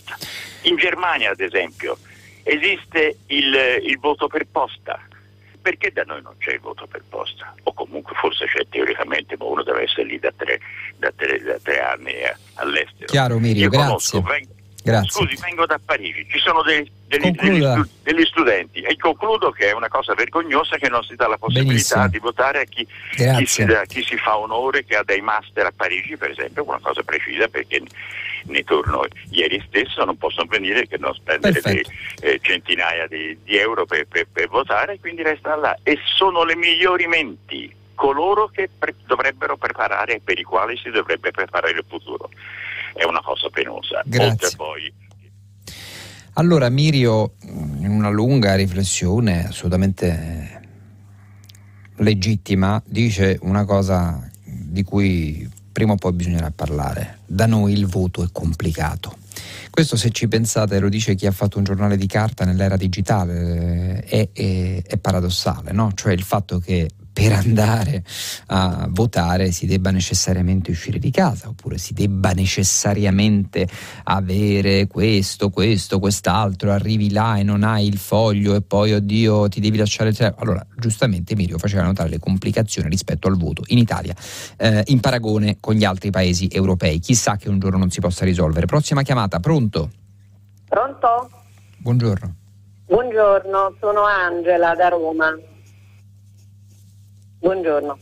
[0.62, 1.96] In Germania, ad esempio,
[2.42, 3.54] esiste il,
[3.84, 5.00] il voto per posta
[5.66, 7.52] perché da noi non c'è il voto per posta?
[7.64, 10.60] O comunque forse c'è teoricamente, ma uno deve essere lì da tre,
[10.96, 13.05] da tre, da tre anni eh, all'estero.
[13.16, 14.20] Chiaro Mirio, Io grazie.
[14.20, 14.52] Conosco, vengo,
[14.82, 15.10] grazie.
[15.10, 17.64] Scusi, vengo da Parigi, ci sono dei, degli, degli,
[18.02, 21.70] degli, studenti e concludo che è una cosa vergognosa che non si dà la possibilità
[21.70, 22.08] Benissimo.
[22.08, 25.72] di votare a chi, chi, si, chi si fa onore, che ha dei master a
[25.74, 27.80] Parigi per esempio, una cosa precisa perché
[28.42, 31.82] ne torno ieri stesso, non possono venire che non spendere dei,
[32.20, 35.78] eh, centinaia di, di euro per, per, per, votare, quindi restano là.
[35.82, 40.90] E sono le migliori menti, coloro che pre- dovrebbero preparare e per i quali si
[40.90, 42.28] dovrebbe preparare il futuro.
[42.96, 44.02] È una cosa penosa.
[44.04, 44.56] Grazie.
[46.38, 50.60] Allora Mirio, in una lunga riflessione assolutamente
[51.96, 57.18] legittima, dice una cosa di cui prima o poi bisognerà parlare.
[57.26, 59.16] Da noi il voto è complicato.
[59.70, 64.00] Questo se ci pensate lo dice chi ha fatto un giornale di carta nell'era digitale,
[64.00, 65.92] è, è, è paradossale, no?
[65.94, 68.04] Cioè il fatto che per andare
[68.48, 73.66] a votare si debba necessariamente uscire di casa oppure si debba necessariamente
[74.04, 79.60] avere questo, questo, quest'altro, arrivi là e non hai il foglio e poi oddio ti
[79.60, 80.42] devi lasciare il telefono.
[80.42, 84.14] Allora, giustamente Mirio faceva notare le complicazioni rispetto al voto in Italia
[84.58, 86.98] eh, in paragone con gli altri paesi europei.
[86.98, 88.66] Chissà che un giorno non si possa risolvere.
[88.66, 89.90] Prossima chiamata, pronto?
[90.68, 91.30] Pronto?
[91.78, 92.34] Buongiorno.
[92.84, 95.34] Buongiorno, sono Angela da Roma.
[97.46, 97.96] Buongiorno.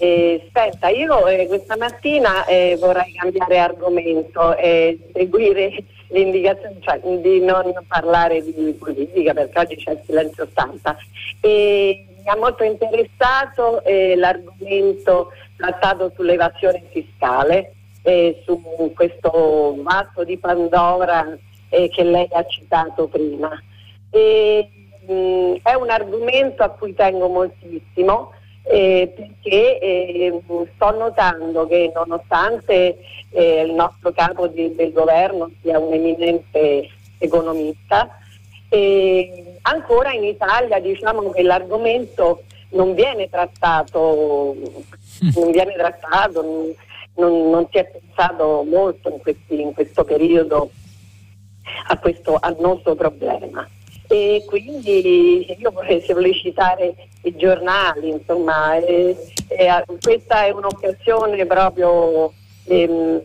[0.00, 6.98] Eh, aspetta, io eh, questa mattina eh, vorrei cambiare argomento e seguire le indicazioni, cioè
[6.98, 10.96] di non parlare di politica perché oggi c'è il silenzio stampa.
[11.40, 18.60] E mi ha molto interessato eh, l'argomento trattato sull'evasione fiscale, eh, su
[18.92, 21.38] questo vaso di Pandora
[21.68, 23.50] eh, che lei ha citato prima.
[24.10, 24.68] E,
[25.06, 28.32] mh, è un argomento a cui tengo moltissimo
[28.64, 30.40] eh, perché eh,
[30.74, 32.98] sto notando che nonostante
[33.30, 36.88] eh, il nostro capo di, del governo sia un eminente
[37.18, 38.18] economista,
[38.68, 44.54] eh, ancora in Italia diciamo che l'argomento non viene trattato,
[45.34, 46.74] non viene trattato,
[47.16, 50.70] non, non si è pensato molto in, questi, in questo periodo
[51.88, 53.68] a questo annoso problema
[54.12, 59.16] e quindi io vorrei sollecitare i giornali, insomma, e,
[59.48, 62.30] e, questa è un'occasione proprio,
[62.66, 63.22] ehm,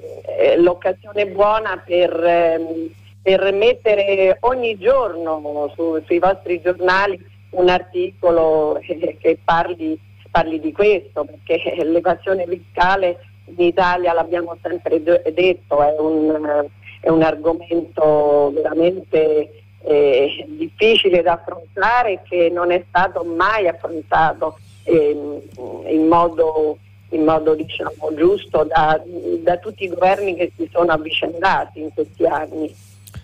[0.60, 2.90] l'occasione buona per, ehm,
[3.22, 7.20] per, mettere ogni giorno su, sui vostri giornali
[7.50, 10.00] un articolo eh, che parli,
[10.32, 16.66] parli, di questo, perché l'evasione fiscale in Italia, l'abbiamo sempre detto, è un,
[17.02, 25.42] è un argomento veramente eh, difficile da affrontare che non è stato mai affrontato eh,
[25.88, 26.78] in modo,
[27.10, 29.02] in modo diciamo, giusto da,
[29.44, 32.74] da, tutti i governi che si sono avvicendati in questi anni.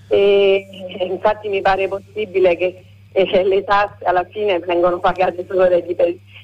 [0.08, 0.66] E,
[1.02, 5.84] infatti mi pare possibile che eh, le tasse alla fine vengono pagate solo dai,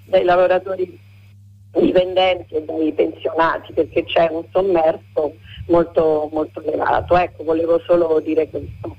[0.05, 0.99] dai lavoratori
[1.71, 5.35] dipendenti e dai pensionati perché c'è un sommerso
[5.67, 7.15] molto, molto elevato.
[7.15, 8.97] Ecco, volevo solo dire questo.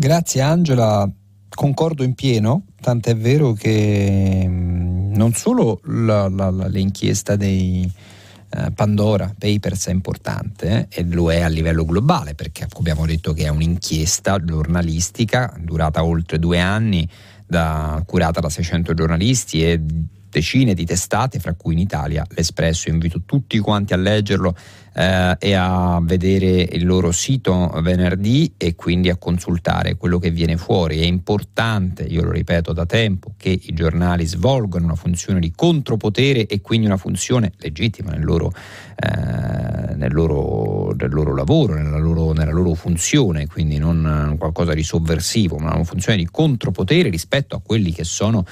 [0.00, 1.10] Grazie Angela,
[1.48, 7.92] concordo in pieno, tant'è vero che mm, non solo la, la, la, l'inchiesta dei
[8.50, 13.32] eh, Pandora Papers è importante eh, e lo è a livello globale perché abbiamo detto
[13.32, 17.08] che è un'inchiesta giornalistica durata oltre due anni,
[17.44, 19.80] da, curata da 600 giornalisti e
[20.28, 22.88] decine di testate, fra cui in Italia l'Espresso.
[22.88, 24.54] Invito tutti quanti a leggerlo
[24.94, 30.56] eh, e a vedere il loro sito venerdì e quindi a consultare quello che viene
[30.56, 31.00] fuori.
[31.00, 36.46] È importante, io lo ripeto da tempo, che i giornali svolgano una funzione di contropotere
[36.46, 38.52] e quindi una funzione legittima nel loro,
[38.96, 44.82] eh, nel loro, nel loro lavoro, nella loro, nella loro, funzione, quindi non qualcosa di
[44.82, 48.44] sovversivo, ma una funzione di contropotere rispetto a quelli che sono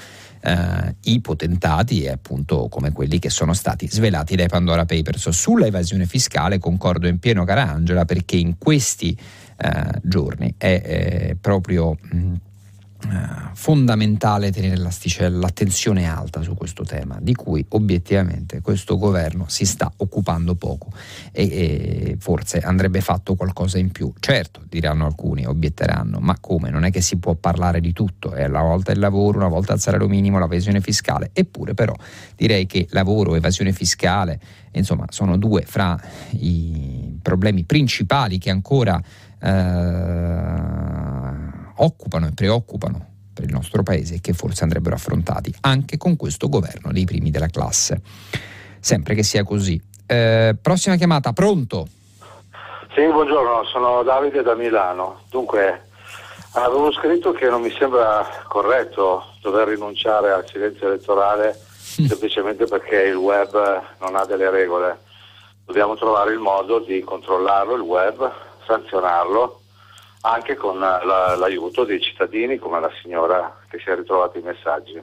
[0.47, 5.29] eh, i potentati e appunto come quelli che sono stati svelati dai Pandora Papers.
[5.29, 9.17] Sulla evasione fiscale concordo in pieno cara Angela perché in questi
[9.57, 12.33] eh, giorni è eh, proprio mh,
[12.99, 14.75] eh, fondamentale tenere
[15.29, 20.91] l'attenzione alta su questo tema, di cui obiettivamente questo governo si sta occupando poco
[21.31, 24.11] e, e, forse andrebbe fatto qualcosa in più.
[24.19, 26.71] Certo, diranno alcuni, obietteranno, ma come?
[26.71, 29.73] Non è che si può parlare di tutto, è una volta il lavoro, una volta
[29.73, 31.93] il salario minimo, l'evasione fiscale, eppure però
[32.35, 34.39] direi che lavoro, evasione fiscale,
[34.71, 35.99] insomma, sono due fra
[36.31, 38.99] i problemi principali che ancora...
[39.39, 41.16] Eh,
[41.77, 46.49] occupano e preoccupano per il nostro paese e che forse andrebbero affrontati anche con questo
[46.49, 48.01] governo dei primi della classe.
[48.79, 49.79] Sempre che sia così.
[50.07, 51.87] Eh, prossima chiamata, pronto?
[52.95, 55.21] Sì, buongiorno, sono Davide da Milano.
[55.29, 55.89] Dunque,
[56.53, 61.59] avevo scritto che non mi sembra corretto dover rinunciare al silenzio elettorale
[62.01, 62.05] mm.
[62.05, 63.53] semplicemente perché il web
[63.99, 65.05] non ha delle regole.
[65.63, 68.31] Dobbiamo trovare il modo di controllarlo, il web,
[68.65, 69.61] sanzionarlo
[70.21, 75.01] anche con la, l'aiuto dei cittadini come la signora che si è ritrovata i messaggi.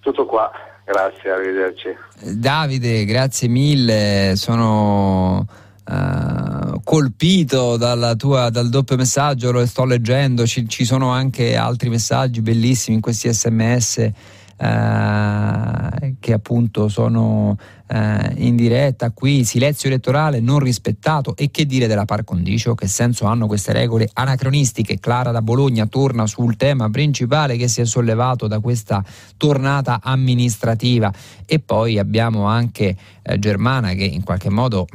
[0.00, 0.50] Tutto qua,
[0.84, 1.96] grazie, arrivederci.
[2.20, 5.46] Davide, grazie mille, sono
[5.86, 7.78] uh, colpito
[8.16, 13.02] tua, dal doppio messaggio, lo sto leggendo, ci, ci, sono anche altri messaggi bellissimi in
[13.02, 14.10] questi sms.
[14.56, 17.56] Uh, eh, che appunto sono
[17.86, 22.86] eh, in diretta qui, silenzio elettorale non rispettato e che dire della par condicio, che
[22.86, 24.98] senso hanno queste regole anacronistiche?
[24.98, 29.04] Clara da Bologna torna sul tema principale che si è sollevato da questa
[29.36, 31.12] tornata amministrativa
[31.46, 34.86] e poi abbiamo anche eh, Germana che in qualche modo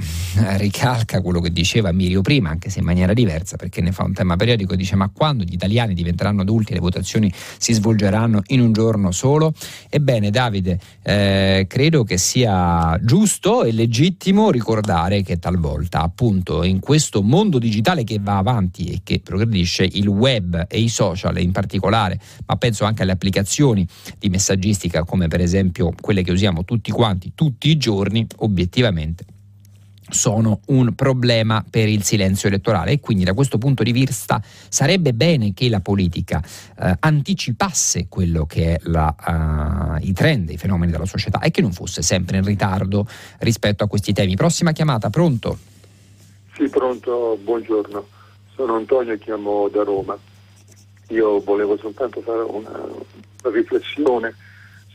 [0.57, 4.13] ricalca quello che diceva Mirio prima, anche se in maniera diversa perché ne fa un
[4.13, 8.73] tema periodico, dice ma quando gli italiani diventeranno adulti le votazioni si svolgeranno in un
[8.73, 9.53] giorno solo?
[9.89, 17.21] Ebbene Davide, eh, credo che sia giusto e legittimo ricordare che talvolta appunto in questo
[17.21, 22.19] mondo digitale che va avanti e che progredisce il web e i social in particolare,
[22.45, 27.31] ma penso anche alle applicazioni di messaggistica come per esempio quelle che usiamo tutti quanti
[27.33, 29.25] tutti i giorni, obiettivamente
[30.09, 35.13] sono un problema per il silenzio elettorale e quindi da questo punto di vista sarebbe
[35.13, 36.41] bene che la politica
[36.79, 41.61] eh, anticipasse quello che è la, uh, i trend, i fenomeni della società e che
[41.61, 43.07] non fosse sempre in ritardo
[43.39, 44.35] rispetto a questi temi.
[44.35, 45.57] Prossima chiamata, pronto?
[46.55, 48.07] Sì, pronto, buongiorno.
[48.55, 50.17] Sono Antonio e chiamo da Roma.
[51.09, 54.35] Io volevo soltanto fare una, una riflessione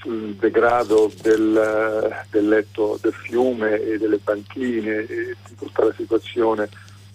[0.05, 6.69] sul degrado del, del, letto del fiume e delle banchine e di tutta la situazione.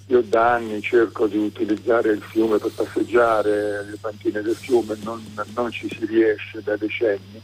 [0.07, 5.23] Io da anni cerco di utilizzare il fiume per passeggiare, le banchine del fiume, non,
[5.55, 7.39] non ci si riesce da decenni.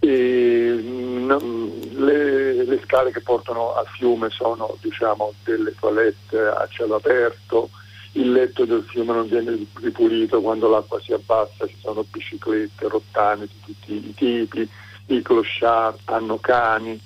[0.00, 6.96] E, non, le, le, scale che portano al fiume sono diciamo, delle toilette a cielo
[6.96, 7.70] aperto,
[8.16, 13.46] il letto del fiume non viene ripulito, quando l'acqua si abbassa ci sono biciclette, rottame
[13.46, 14.68] di tutti i tipi,
[15.06, 16.98] i clochard hanno cani,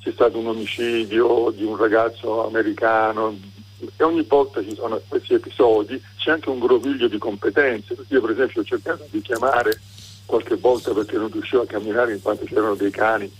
[0.00, 3.36] c'è stato un omicidio di un ragazzo americano
[3.96, 8.30] e ogni volta ci sono questi episodi, c'è anche un groviglio di competenze, io per
[8.30, 9.80] esempio ho cercato di chiamare
[10.26, 13.30] qualche volta perché non riuscivo a camminare in quanto c'erano dei cani.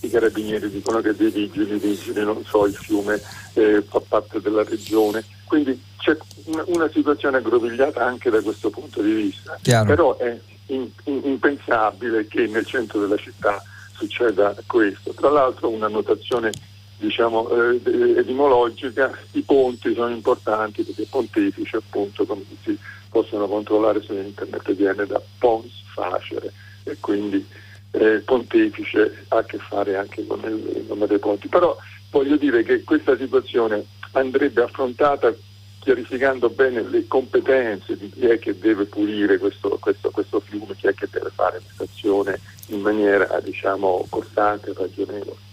[0.00, 3.20] I carabinieri dicono che dei vigili, vigili, non so, il fiume
[3.54, 5.24] eh, fa parte della regione.
[5.48, 9.58] Quindi c'è una, una, situazione aggrovigliata anche da questo punto di vista.
[9.62, 9.86] Chiaro.
[9.86, 13.60] Però è in, in, impensabile che nel centro della città
[13.92, 15.12] succeda questo.
[15.12, 16.52] Tra l'altro una notazione
[16.98, 17.80] diciamo, eh,
[18.18, 22.78] etimologica, i ponti sono importanti perché pontifici appunto come si
[23.08, 26.52] possono controllare su internet viene da pons facere
[26.84, 27.44] e quindi
[27.92, 31.48] eh, pontefice ha a che fare anche con il nome dei ponti.
[31.48, 31.76] Però
[32.10, 33.84] voglio dire che questa situazione
[34.18, 35.34] andrebbe affrontata
[35.80, 40.86] chiarificando bene le competenze di chi è che deve pulire questo, questo, questo fiume, chi
[40.86, 45.47] è che deve fare questa azione in maniera diciamo, costante e ragionevole.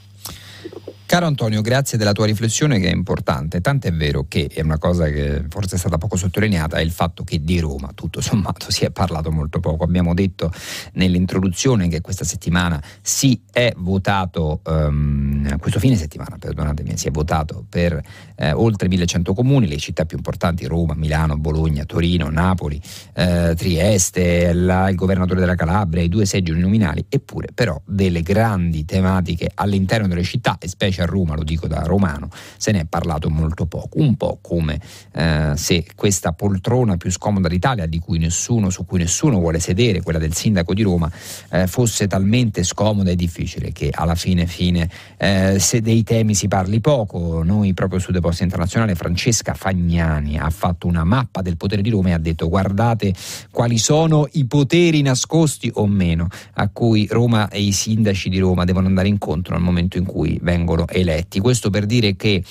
[1.07, 5.07] Caro Antonio, grazie della tua riflessione che è importante, tant'è vero che è una cosa
[5.07, 8.85] che forse è stata poco sottolineata, è il fatto che di Roma tutto sommato si
[8.85, 9.83] è parlato molto poco.
[9.83, 10.51] Abbiamo detto
[10.93, 17.63] nell'introduzione che questa settimana si è votato, um, questo fine settimana, perdonatemi, si è votato
[17.69, 18.01] per
[18.35, 22.81] eh, oltre 1100 comuni, le città più importanti Roma, Milano, Bologna, Torino, Napoli,
[23.13, 28.85] eh, Trieste, la, il governatore della Calabria, i due seggi uninominali, eppure però delle grandi
[28.85, 32.85] tematiche all'interno delle città e specie a Roma, lo dico da romano, se ne è
[32.85, 34.79] parlato molto poco, un po' come
[35.13, 40.01] eh, se questa poltrona più scomoda d'Italia, di cui nessuno, su cui nessuno vuole sedere,
[40.01, 41.11] quella del sindaco di Roma,
[41.51, 46.47] eh, fosse talmente scomoda e difficile che alla fine, fine eh, se dei temi si
[46.47, 51.81] parli poco, noi proprio su Deposta Internazionale Francesca Fagnani ha fatto una mappa del potere
[51.81, 53.13] di Roma e ha detto guardate
[53.51, 58.65] quali sono i poteri nascosti o meno a cui Roma e i sindaci di Roma
[58.65, 61.39] devono andare incontro nel momento in cui vengono eletti.
[61.39, 62.43] Questo per dire che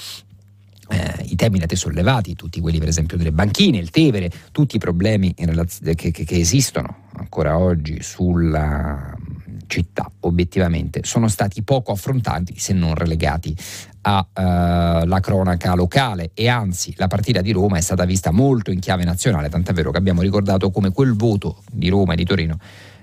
[0.88, 4.76] eh, i temi da te sollevati, tutti quelli per esempio delle banchine, il Tevere, tutti
[4.76, 9.16] i problemi relaz- che, che, che, esistono ancora oggi sulla
[9.66, 13.56] città obiettivamente sono stati poco affrontati se non relegati
[14.02, 18.80] alla uh, cronaca locale e anzi la partita di Roma è stata vista molto in
[18.80, 22.58] chiave nazionale, tant'è vero che abbiamo ricordato come quel voto di Roma e di Torino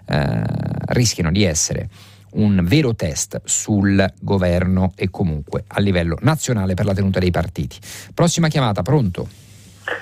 [0.05, 0.41] uh,
[0.87, 1.89] rischiano di essere
[2.33, 7.77] un vero test sul governo e comunque a livello nazionale per la tenuta dei partiti.
[8.13, 9.27] Prossima chiamata, pronto?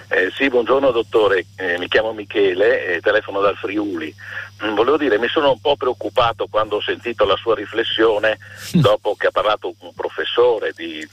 [0.09, 4.13] Eh, sì, buongiorno dottore, eh, mi chiamo Michele, eh, telefono dal Friuli.
[4.63, 8.37] Mm, volevo dire, mi sono un po' preoccupato quando ho sentito la sua riflessione
[8.73, 11.07] dopo che ha parlato un professore di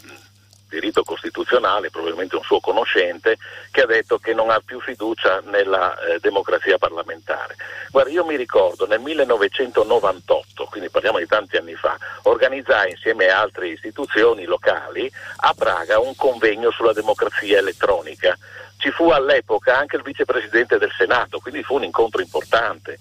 [0.68, 3.38] diritto costituzionale, probabilmente un suo conoscente,
[3.70, 7.56] che ha detto che non ha più fiducia nella eh, democrazia parlamentare.
[7.90, 13.40] Guarda, io mi ricordo nel 1998, quindi parliamo di tanti anni fa, organizzai insieme a
[13.40, 18.36] altre istituzioni locali a Praga un convegno sulla democrazia elettronica.
[18.78, 22.98] Ci fu all'epoca anche il vicepresidente del Senato, quindi fu un incontro importante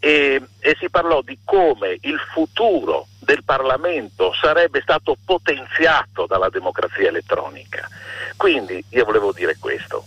[0.00, 7.08] e, e si parlò di come il futuro del Parlamento sarebbe stato potenziato dalla democrazia
[7.08, 7.88] elettronica.
[8.36, 10.04] Quindi io volevo dire questo.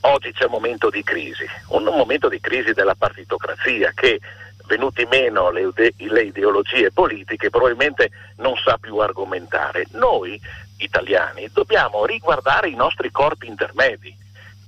[0.00, 4.20] Oggi c'è un momento di crisi, un momento di crisi della partitocrazia che
[4.66, 9.86] venuti meno le, le, ideologie politiche probabilmente non sa più argomentare.
[9.92, 10.38] Noi
[10.78, 14.23] italiani dobbiamo riguardare i nostri corpi intermedi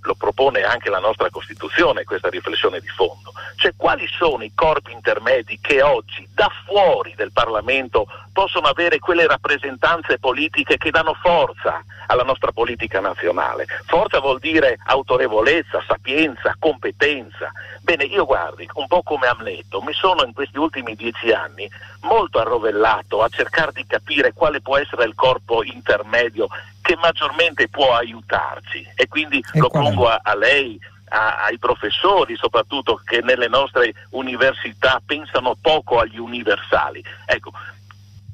[0.06, 4.92] lo propone anche la nostra Costituzione, questa riflessione di fondo, cioè quali sono i corpi
[4.92, 11.82] intermedi che oggi da fuori del Parlamento possono avere quelle rappresentanze politiche che danno forza
[12.06, 13.66] alla nostra politica nazionale.
[13.86, 17.50] Forza vuol dire autorevolezza, sapienza, competenza.
[17.80, 21.68] Bene, io guardi, un po' come Amleto, mi sono in questi ultimi dieci anni
[22.02, 26.46] molto arrovellato a cercare di capire quale può essere il corpo intermedio
[26.86, 30.78] che maggiormente può aiutarci e quindi e lo pongo a, a lei,
[31.08, 37.50] a, ai professori soprattutto che nelle nostre università pensano poco agli universali ecco,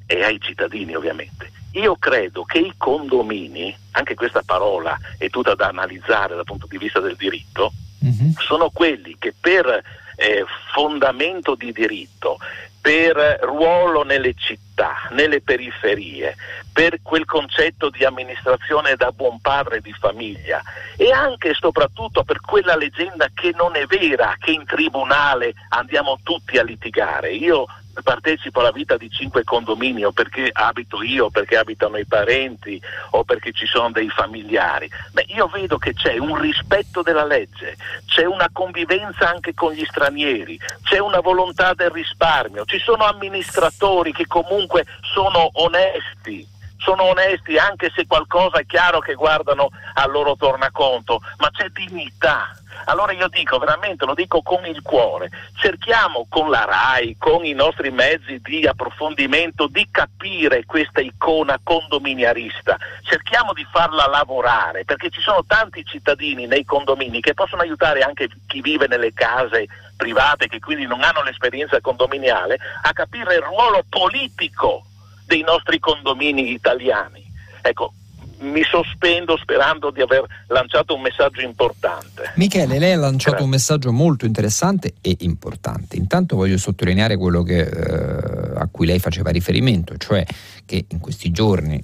[0.06, 1.50] e ai cittadini ovviamente.
[1.72, 6.76] Io credo che i condomini, anche questa parola è tutta da analizzare dal punto di
[6.76, 7.72] vista del diritto,
[8.04, 8.32] mm-hmm.
[8.36, 9.82] sono quelli che per
[10.16, 10.44] eh,
[10.74, 12.36] fondamento di diritto
[12.82, 16.34] per ruolo nelle città, nelle periferie,
[16.72, 20.60] per quel concetto di amministrazione da buon padre di famiglia
[20.96, 26.18] e anche e soprattutto per quella leggenda che non è vera, che in tribunale andiamo
[26.24, 27.32] tutti a litigare.
[27.32, 27.66] Io
[28.02, 32.80] partecipo alla vita di cinque condomini o perché abito io, perché abitano i parenti
[33.10, 37.76] o perché ci sono dei familiari, beh, io vedo che c'è un rispetto della legge,
[38.06, 44.12] c'è una convivenza anche con gli stranieri, c'è una volontà del risparmio, ci sono amministratori
[44.12, 46.51] che comunque sono onesti
[46.82, 52.50] sono onesti anche se qualcosa è chiaro che guardano al loro tornaconto, ma c'è dignità,
[52.86, 57.52] allora io dico veramente, lo dico con il cuore, cerchiamo con la RAI, con i
[57.52, 65.20] nostri mezzi di approfondimento di capire questa icona condominiarista, cerchiamo di farla lavorare perché ci
[65.20, 69.66] sono tanti cittadini nei condomini che possono aiutare anche chi vive nelle case
[69.96, 74.86] private che quindi non hanno l'esperienza condominiale a capire il ruolo politico
[75.32, 77.24] dei nostri condomini italiani.
[77.62, 77.94] Ecco,
[78.40, 82.32] mi sospendo sperando di aver lanciato un messaggio importante.
[82.36, 83.44] Michele, lei ha lanciato Grazie.
[83.44, 85.96] un messaggio molto interessante e importante.
[85.96, 90.22] Intanto voglio sottolineare quello che, eh, a cui lei faceva riferimento, cioè
[90.66, 91.82] che in questi giorni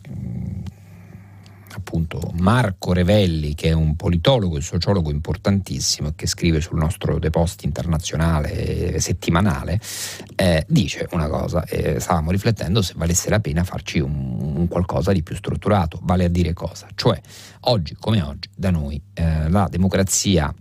[1.89, 7.65] appunto Marco Revelli, che è un politologo e sociologo importantissimo che scrive sul nostro depost
[7.65, 9.81] internazionale settimanale,
[10.37, 15.13] eh, dice una cosa, eh, stavamo riflettendo se valesse la pena farci un, un, qualcosa
[15.13, 16.89] di più strutturato, vale a dire cosa?
[16.95, 17.19] Cioè,
[17.61, 20.55] oggi come oggi da noi eh, la democrazia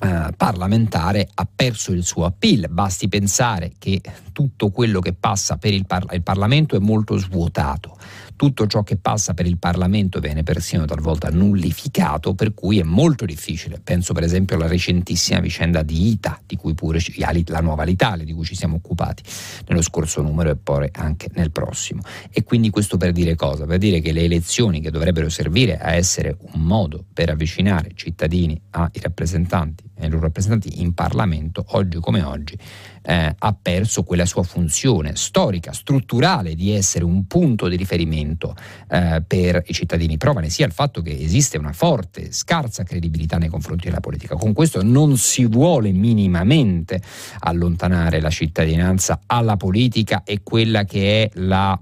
[0.00, 2.66] eh, parlamentare ha perso il suo appeal.
[2.68, 4.02] Basti pensare che
[4.34, 7.96] tutto quello che passa per il, par- il Parlamento è molto svuotato
[8.36, 13.24] tutto ciò che passa per il Parlamento viene persino talvolta nullificato, per cui è molto
[13.24, 13.80] difficile.
[13.82, 16.98] Penso per esempio alla recentissima vicenda di ITA, di cui pure
[17.46, 19.22] la nuova L'Italia, di cui ci siamo occupati
[19.68, 22.02] nello scorso numero e poi anche nel prossimo.
[22.30, 23.66] E quindi questo per dire cosa?
[23.66, 28.60] Per dire che le elezioni che dovrebbero servire a essere un modo per avvicinare cittadini
[28.70, 32.58] ai rappresentanti e i loro rappresentanti in Parlamento, oggi come oggi,
[33.04, 38.54] eh, ha perso quella sua funzione storica, strutturale di essere un punto di riferimento
[38.88, 40.16] eh, per i cittadini.
[40.16, 44.36] Prova ne sia il fatto che esiste una forte, scarsa credibilità nei confronti della politica.
[44.36, 47.00] Con questo non si vuole minimamente
[47.40, 51.78] allontanare la cittadinanza alla politica e quella che è la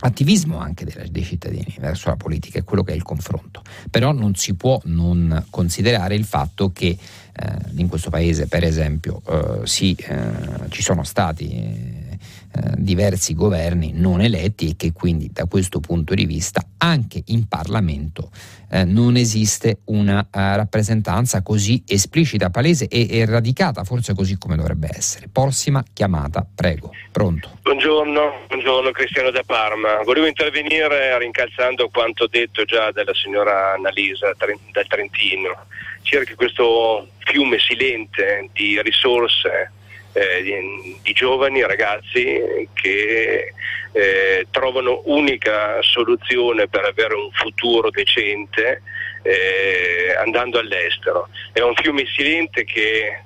[0.00, 3.62] attivismo anche dei, dei, cittadini verso la politica è quello che è il confronto.
[3.90, 9.22] Però non si può non considerare il fatto che eh, in questo paese, per esempio,
[9.28, 12.07] eh, sì, eh, ci sono stati
[12.50, 17.46] eh, diversi governi non eletti e che quindi da questo punto di vista anche in
[17.46, 18.30] Parlamento
[18.70, 24.56] eh, non esiste una uh, rappresentanza così esplicita, palese e, e radicata, forse così come
[24.56, 25.28] dovrebbe essere.
[25.30, 26.92] Prossima chiamata, prego.
[27.10, 27.58] Pronto.
[27.62, 30.02] Buongiorno, buongiorno Cristiano da Parma.
[30.04, 35.66] Volevo intervenire rincalzando quanto detto già dalla signora Annalisa dal Trentino,
[36.02, 39.72] circa questo fiume silente di risorse
[40.18, 43.52] eh, di, giovani ragazzi che
[43.92, 48.82] eh, trovano unica soluzione per avere un futuro decente
[49.22, 51.28] eh, andando all'estero.
[51.52, 53.22] È un fiume silente che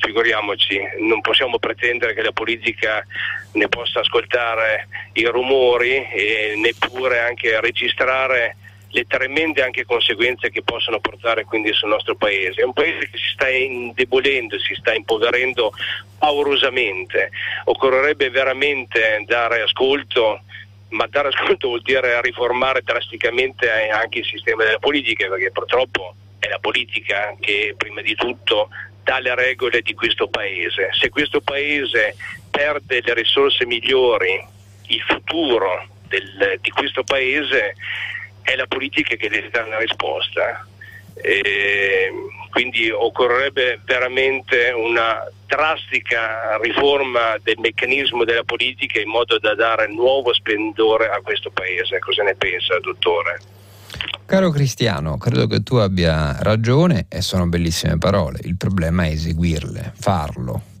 [0.00, 3.04] figuriamoci, non possiamo pretendere che la politica
[3.52, 8.56] ne possa ascoltare i rumori e neppure anche registrare
[8.94, 12.60] le tremende anche conseguenze che possono portare quindi sul nostro paese.
[12.60, 15.72] È un paese che si sta indebolendo, si sta impoverendo
[16.16, 17.30] paurosamente.
[17.64, 20.40] Occorrerebbe veramente dare ascolto
[20.90, 26.46] ma dare ascolto vuol dire riformare drasticamente anche il sistema della politica, perché purtroppo è
[26.46, 28.68] la politica che prima di tutto
[29.02, 30.90] dà le regole di questo paese.
[30.92, 32.14] Se questo paese
[32.48, 34.40] perde le risorse migliori,
[34.86, 37.74] il futuro del, di questo paese
[38.44, 40.66] è la politica che deve dare una risposta.
[41.16, 42.10] E
[42.50, 50.32] quindi occorrerebbe veramente una drastica riforma del meccanismo della politica in modo da dare nuovo
[50.32, 51.98] splendore a questo paese.
[51.98, 53.40] Cosa ne pensa, dottore?
[54.26, 58.40] Caro Cristiano, credo che tu abbia ragione e sono bellissime parole.
[58.42, 60.72] Il problema è eseguirle, farlo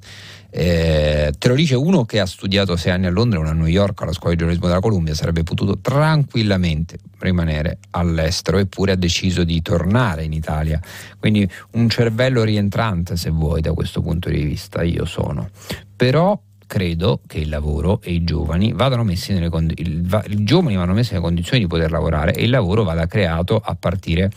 [0.56, 3.66] eh, te lo dice uno che ha studiato sei anni a Londra uno a New
[3.66, 9.42] York alla scuola di giornalismo della Columbia, sarebbe potuto tranquillamente rimanere all'estero eppure ha deciso
[9.42, 10.80] di tornare in Italia.
[11.18, 15.50] Quindi un cervello rientrante se vuoi da questo punto di vista, io sono.
[15.96, 20.92] Però credo che il lavoro e i giovani vadano messi nelle condizioni, i giovani vanno
[20.92, 24.30] messi nelle condizioni di poter lavorare e il lavoro vada creato a partire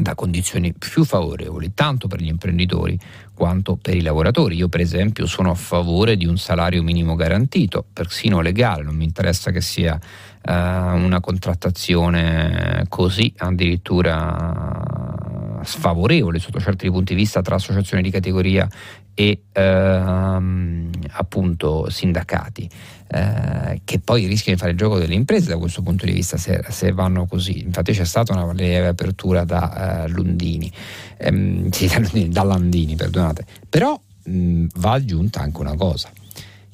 [0.00, 2.98] da condizioni più favorevoli, tanto per gli imprenditori
[3.34, 4.56] quanto per i lavoratori.
[4.56, 9.04] Io per esempio sono a favore di un salario minimo garantito, persino legale, non mi
[9.04, 15.00] interessa che sia uh, una contrattazione così addirittura
[15.62, 18.68] sfavorevole sotto certi punti di vista tra associazioni di categoria
[19.20, 22.68] e uh, appunto sindacati.
[23.12, 26.36] Eh, che poi rischiano di fare il gioco delle imprese da questo punto di vista
[26.36, 27.64] se, se vanno così.
[27.64, 30.70] Infatti c'è stata una lieve apertura da eh, Lundini,
[31.18, 33.44] ehm, sì, da Landini, perdonate.
[33.68, 36.08] Però mh, va aggiunta anche una cosa,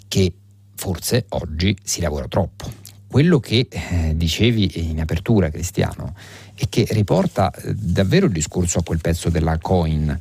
[0.07, 0.33] che
[0.75, 2.71] forse oggi si lavora troppo.
[3.09, 6.15] Quello che eh, dicevi in apertura, Cristiano,
[6.55, 10.21] è che riporta eh, davvero il discorso a quel pezzo della coin,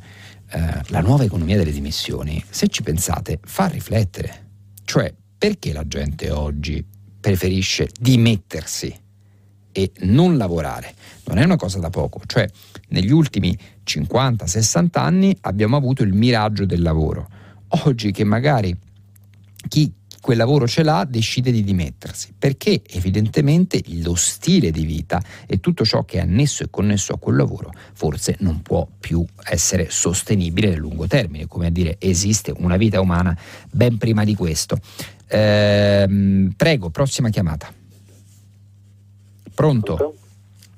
[0.50, 2.42] eh, la nuova economia delle dimissioni.
[2.48, 4.44] Se ci pensate, fa riflettere.
[4.84, 6.84] Cioè, perché la gente oggi
[7.20, 8.94] preferisce dimettersi
[9.72, 10.94] e non lavorare?
[11.24, 12.48] Non è una cosa da poco, cioè
[12.88, 17.28] negli ultimi 50-60 anni abbiamo avuto il miraggio del lavoro.
[17.84, 18.74] Oggi che magari
[19.68, 19.92] chi
[20.26, 25.84] quel lavoro ce l'ha, decide di dimettersi, perché evidentemente lo stile di vita e tutto
[25.84, 30.70] ciò che è annesso e connesso a quel lavoro forse non può più essere sostenibile
[30.70, 33.38] nel lungo termine, come a dire esiste una vita umana
[33.70, 34.78] ben prima di questo.
[35.28, 37.72] Ehm, prego, prossima chiamata.
[39.54, 40.16] Pronto?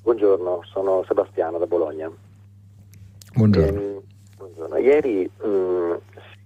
[0.02, 2.10] Buongiorno, sono Sebastiano da Bologna.
[3.32, 3.80] Buongiorno.
[3.80, 4.00] Eh,
[4.36, 4.76] buongiorno.
[4.76, 5.92] Ieri mh, mm,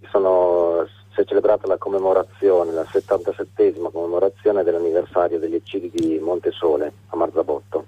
[0.08, 7.16] sono, si è celebrata la commemorazione, la 77esima commemorazione dell'anniversario degli eccidi di Montesole a
[7.16, 7.86] Marzabotto.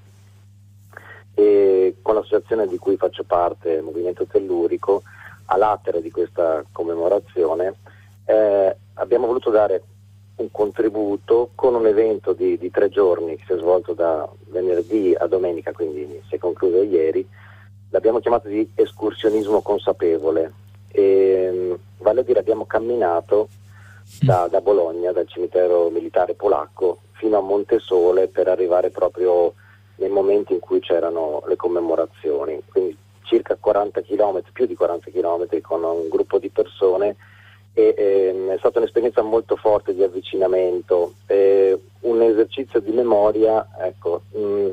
[1.35, 5.03] E con l'associazione di cui faccio parte, il Movimento Tellurico,
[5.47, 7.75] a latere di questa commemorazione,
[8.27, 9.83] eh, abbiamo voluto dare
[10.37, 15.15] un contributo con un evento di, di, tre giorni che si è svolto da venerdì
[15.17, 17.27] a domenica, quindi si è concluso ieri,
[17.91, 20.53] l'abbiamo chiamato di escursionismo consapevole.
[20.89, 21.64] E,
[22.23, 23.49] dire abbiamo camminato
[24.21, 29.55] da, da, Bologna, dal cimitero militare polacco, fino a Montesole per arrivare proprio
[29.97, 35.61] nei momenti in cui c'erano le commemorazioni, quindi circa 40 km, più di 40 km
[35.61, 37.17] con un gruppo di persone
[37.73, 44.23] e, ehm, è stata un'esperienza molto forte di avvicinamento, eh, un esercizio di memoria ecco,
[44.31, 44.71] mh, mm,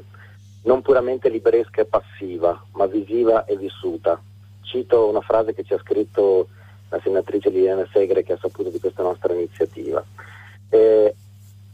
[0.64, 4.22] non puramente libresca e passiva, ma visiva e vissuta.
[4.62, 6.50] Cito una frase che ci ha scritto
[6.92, 10.06] la senatrice Liliana Segre che ha saputo di questa nostra iniziativa.
[10.70, 11.16] Eh,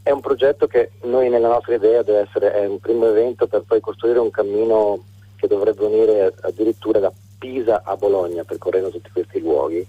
[0.02, 3.80] è un progetto che noi nella nostra idea deve essere un primo evento per poi
[3.80, 5.04] costruire un cammino
[5.36, 9.86] che dovrebbe unire addirittura da Pisa a Bologna percorrendo tutti questi luoghi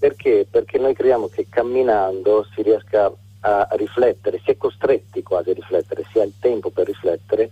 [0.00, 0.46] perché?
[0.50, 6.06] Perché noi crediamo che camminando si riesca a riflettere, si è costretti quasi a riflettere,
[6.10, 7.50] si ha il tempo per riflettere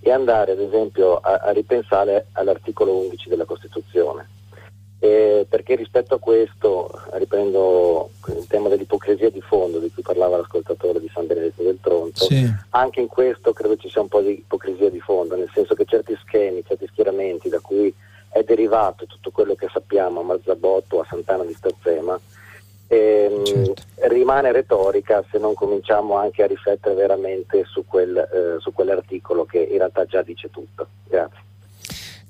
[0.00, 4.28] e andare ad esempio a, a ripensare all'articolo 11 della Costituzione.
[4.98, 11.00] E perché rispetto a questo, riprendo il tema dell'ipocrisia di fondo di cui parlava l'ascoltatore
[11.00, 12.50] di San Benedetto del Tronto, sì.
[12.70, 15.84] anche in questo credo ci sia un po' di ipocrisia di fondo, nel senso che
[15.84, 17.94] certi schemi, certi schieramenti da cui
[18.30, 22.18] è derivato tutto quello che sappiamo a Marzabotto, a Sant'Anna di Stazzema,
[22.86, 23.82] ehm, certo.
[24.08, 29.58] rimane retorica se non cominciamo anche a riflettere veramente su, quel, eh, su quell'articolo che
[29.58, 30.86] in realtà già dice tutto.
[31.04, 31.44] Grazie.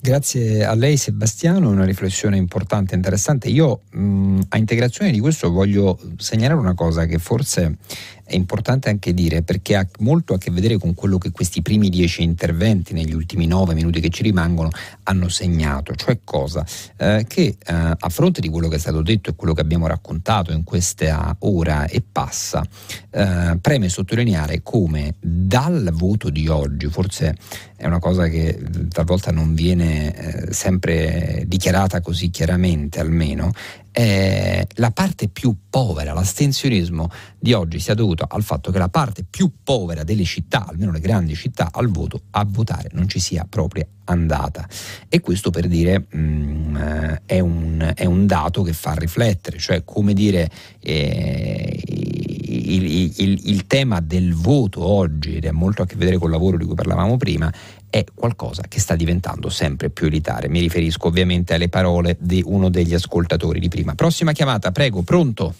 [0.06, 3.48] Grazie a lei Sebastiano, una riflessione importante e interessante.
[3.48, 7.78] Io mh, a integrazione di questo voglio segnalare una cosa che forse
[8.27, 11.89] è importante anche dire perché ha molto a che vedere con quello che questi primi
[11.89, 14.69] dieci interventi negli ultimi nove minuti che ci rimangono
[15.05, 16.66] hanno segnato, cioè cosa?
[16.97, 19.86] Eh, che eh, a fronte di quello che è stato detto e quello che abbiamo
[19.86, 22.66] raccontato in questa ora e passa,
[23.11, 27.36] eh, preme sottolineare come dal voto di oggi, forse
[27.77, 28.59] è una cosa che
[28.89, 30.15] talvolta non viene
[30.48, 33.53] eh, sempre dichiarata così chiaramente almeno,
[33.98, 37.09] eh, la parte più povera, l'astensionismo
[37.39, 41.01] di oggi sia dovuto al fatto che la parte più povera delle città, almeno le
[41.01, 44.68] grandi città, al voto, a votare non ci sia proprio andata.
[45.09, 49.56] E questo per dire mh, mm, eh, è, un, è, un, dato che fa riflettere,
[49.56, 50.51] cioè come dire
[50.81, 56.31] eh, il, il, il tema del voto oggi, ed è molto a che vedere col
[56.31, 57.51] lavoro di cui parlavamo prima,
[57.90, 60.50] è qualcosa che sta diventando sempre più elitario.
[60.50, 63.94] Mi riferisco ovviamente alle parole di uno degli ascoltatori di prima.
[63.94, 65.54] Prossima chiamata, prego, pronto?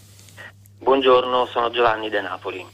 [0.79, 2.65] Buongiorno, sono Giovanni De Napoli.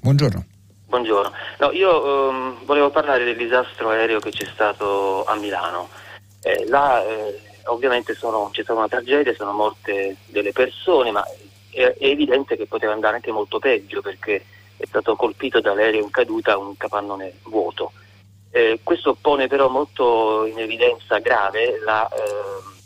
[0.00, 0.44] Buongiorno.
[0.86, 1.32] Buongiorno.
[1.58, 5.88] No, io um, volevo parlare del disastro aereo che c'è stato a Milano.
[6.40, 11.24] Eh, là eh, ovviamente sono, c'è stata una tragedia, sono morte delle persone, ma
[11.70, 14.44] è, è evidente che poteva andare anche molto peggio perché
[14.76, 17.92] è stato colpito dall'aereo in caduta un capannone vuoto.
[18.56, 22.14] Eh, questo pone però molto in evidenza grave la eh,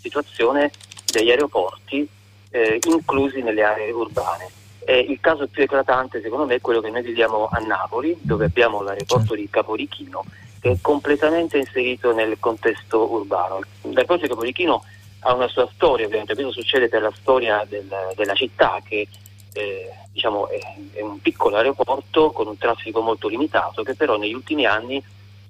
[0.01, 0.71] situazione
[1.05, 2.09] degli aeroporti
[2.49, 4.49] eh, inclusi nelle aree urbane.
[4.87, 8.81] il caso più eclatante secondo me è quello che noi viviamo a Napoli, dove abbiamo
[8.81, 10.25] l'aeroporto di Caporichino,
[10.59, 13.61] che è completamente inserito nel contesto urbano.
[13.83, 14.83] L'aeroporto di Caporichino
[15.19, 19.07] ha una sua storia, ovviamente, questo succede per la storia del, della città che
[19.53, 20.59] eh, diciamo, è,
[20.95, 25.05] è, un piccolo aeroporto con un traffico molto limitato che però negli ultimi anni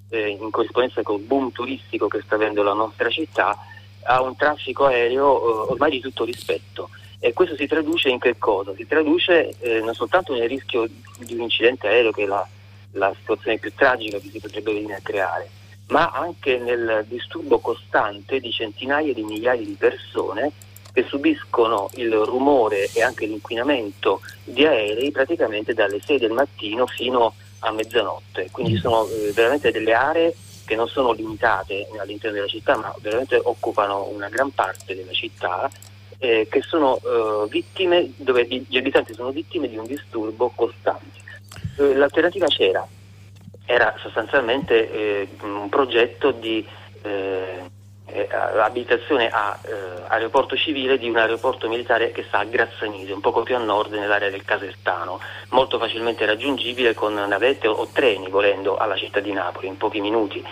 [0.09, 3.57] eh, in corrispondenza col boom turistico che sta avendo la nostra città,
[4.03, 6.89] ha un traffico aereo eh, ormai di tutto rispetto.
[7.19, 8.73] E questo si traduce in che cosa?
[8.75, 10.87] Si traduce eh, non soltanto nel rischio
[11.19, 12.47] di un incidente aereo, che è la,
[12.93, 15.49] la situazione più tragica che si potrebbe venire a creare,
[15.87, 20.51] ma anche nel disturbo costante di centinaia di migliaia di persone
[20.91, 27.25] che subiscono il rumore e anche l'inquinamento di aerei praticamente dalle 6 del mattino fino
[27.25, 32.47] a a mezzanotte, quindi sono eh, veramente delle aree che non sono limitate all'interno della
[32.47, 35.69] città, ma veramente occupano una gran parte della città
[36.19, 41.19] eh, che sono eh, vittime, dove gli abitanti sono vittime di un disturbo costante.
[41.77, 42.87] Eh, l'alternativa c'era,
[43.65, 46.65] era sostanzialmente eh, un progetto di
[48.11, 49.57] eh, eh, abitazione a
[50.07, 53.93] aeroporto civile di un aeroporto militare che sta a Grazzanise, un poco più a nord
[53.93, 55.19] nell'area del Casertano,
[55.49, 60.01] molto facilmente raggiungibile con navette o, o treni volendo alla città di Napoli in pochi
[60.01, 60.43] minuti.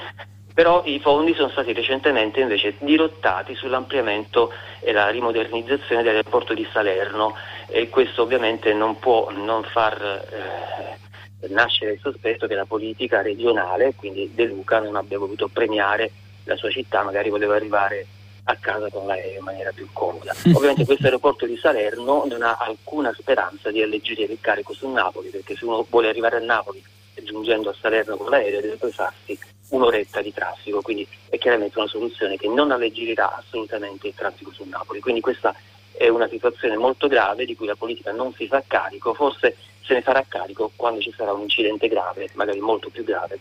[0.54, 7.36] Però i fondi sono stati recentemente invece dirottati sull'ampliamento e la rimodernizzazione dell'aeroporto di Salerno
[7.68, 13.94] e questo ovviamente non può non far eh, nascere il sospetto che la politica regionale,
[13.96, 16.12] quindi De Luca, non abbia voluto premiare
[16.48, 18.06] la sua città, magari voleva arrivare
[18.50, 20.34] a casa con l'aereo in maniera più comoda.
[20.54, 25.30] Ovviamente questo aeroporto di Salerno non ha alcuna speranza di alleggerire il carico su Napoli,
[25.30, 26.84] perché se uno vuole arrivare a Napoli
[27.24, 29.38] giungendo a Salerno con l'aereo deve poi farsi
[29.70, 34.64] un'oretta di traffico, quindi è chiaramente una soluzione che non alleggerirà assolutamente il traffico su
[34.64, 35.00] Napoli.
[35.00, 35.54] Quindi questa
[35.92, 39.94] è una situazione molto grave di cui la politica non si fa carico, forse se
[39.94, 43.40] ne farà carico quando ci sarà un incidente grave, magari molto più grave,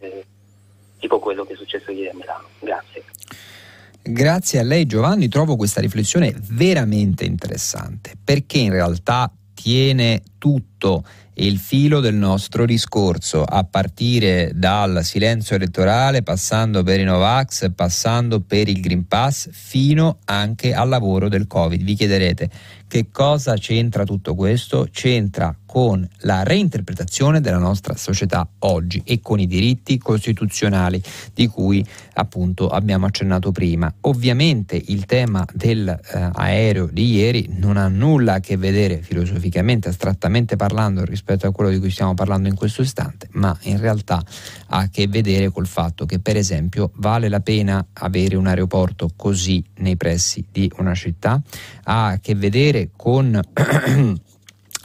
[0.00, 0.24] eh,
[1.00, 2.46] tipo quello che è successo ieri a Milano.
[2.60, 3.04] Grazie.
[4.02, 11.04] Grazie a lei Giovanni, trovo questa riflessione veramente interessante perché in realtà tiene tutto
[11.34, 18.40] il filo del nostro discorso, a partire dal silenzio elettorale, passando per i Novax, passando
[18.40, 21.82] per il Green Pass, fino anche al lavoro del Covid.
[21.82, 22.50] Vi chiederete
[22.86, 24.88] che cosa c'entra tutto questo?
[24.90, 31.00] C'entra con la reinterpretazione della nostra società oggi e con i diritti costituzionali
[31.32, 33.94] di cui appunto abbiamo accennato prima.
[34.00, 40.56] Ovviamente il tema dell'aereo eh, di ieri non ha nulla a che vedere filosoficamente, astrattamente
[40.56, 44.20] parlando rispetto a quello di cui stiamo parlando in questo istante, ma in realtà
[44.70, 49.12] ha a che vedere col fatto che per esempio vale la pena avere un aeroporto
[49.14, 51.40] così nei pressi di una città,
[51.84, 53.40] ha a che vedere con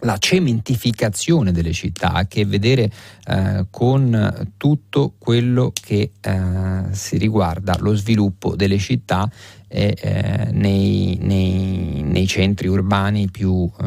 [0.01, 2.91] la cementificazione delle città ha a che vedere
[3.25, 6.41] eh, con tutto quello che eh,
[6.91, 9.29] si riguarda lo sviluppo delle città
[9.67, 13.85] eh, nei, nei, nei, centri urbani più eh,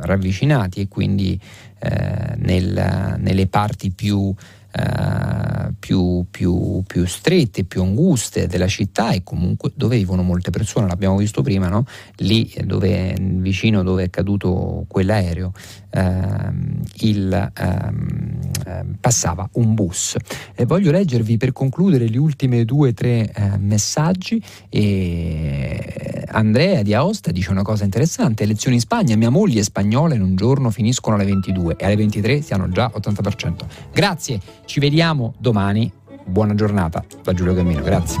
[0.00, 1.38] ravvicinati e quindi
[1.78, 4.34] eh, nel, nelle parti più
[4.76, 10.86] Uh, più, più, più, strette, più anguste della città e comunque dove vivono molte persone,
[10.86, 11.84] l'abbiamo visto prima, no?
[12.16, 15.52] lì dove, vicino dove è caduto quell'aereo
[15.92, 16.52] uh,
[17.00, 20.16] il, uh, passava un bus.
[20.54, 24.42] E voglio leggervi per concludere gli ultimi due o tre eh, messaggi.
[24.68, 30.14] E Andrea di Aosta dice una cosa interessante, elezioni in Spagna, mia moglie è spagnola
[30.14, 33.54] in un giorno finiscono alle 22 e alle 23 siano già 80%.
[33.92, 35.90] Grazie, ci vediamo domani.
[36.24, 38.20] Buona giornata da Giulio Gammino, grazie.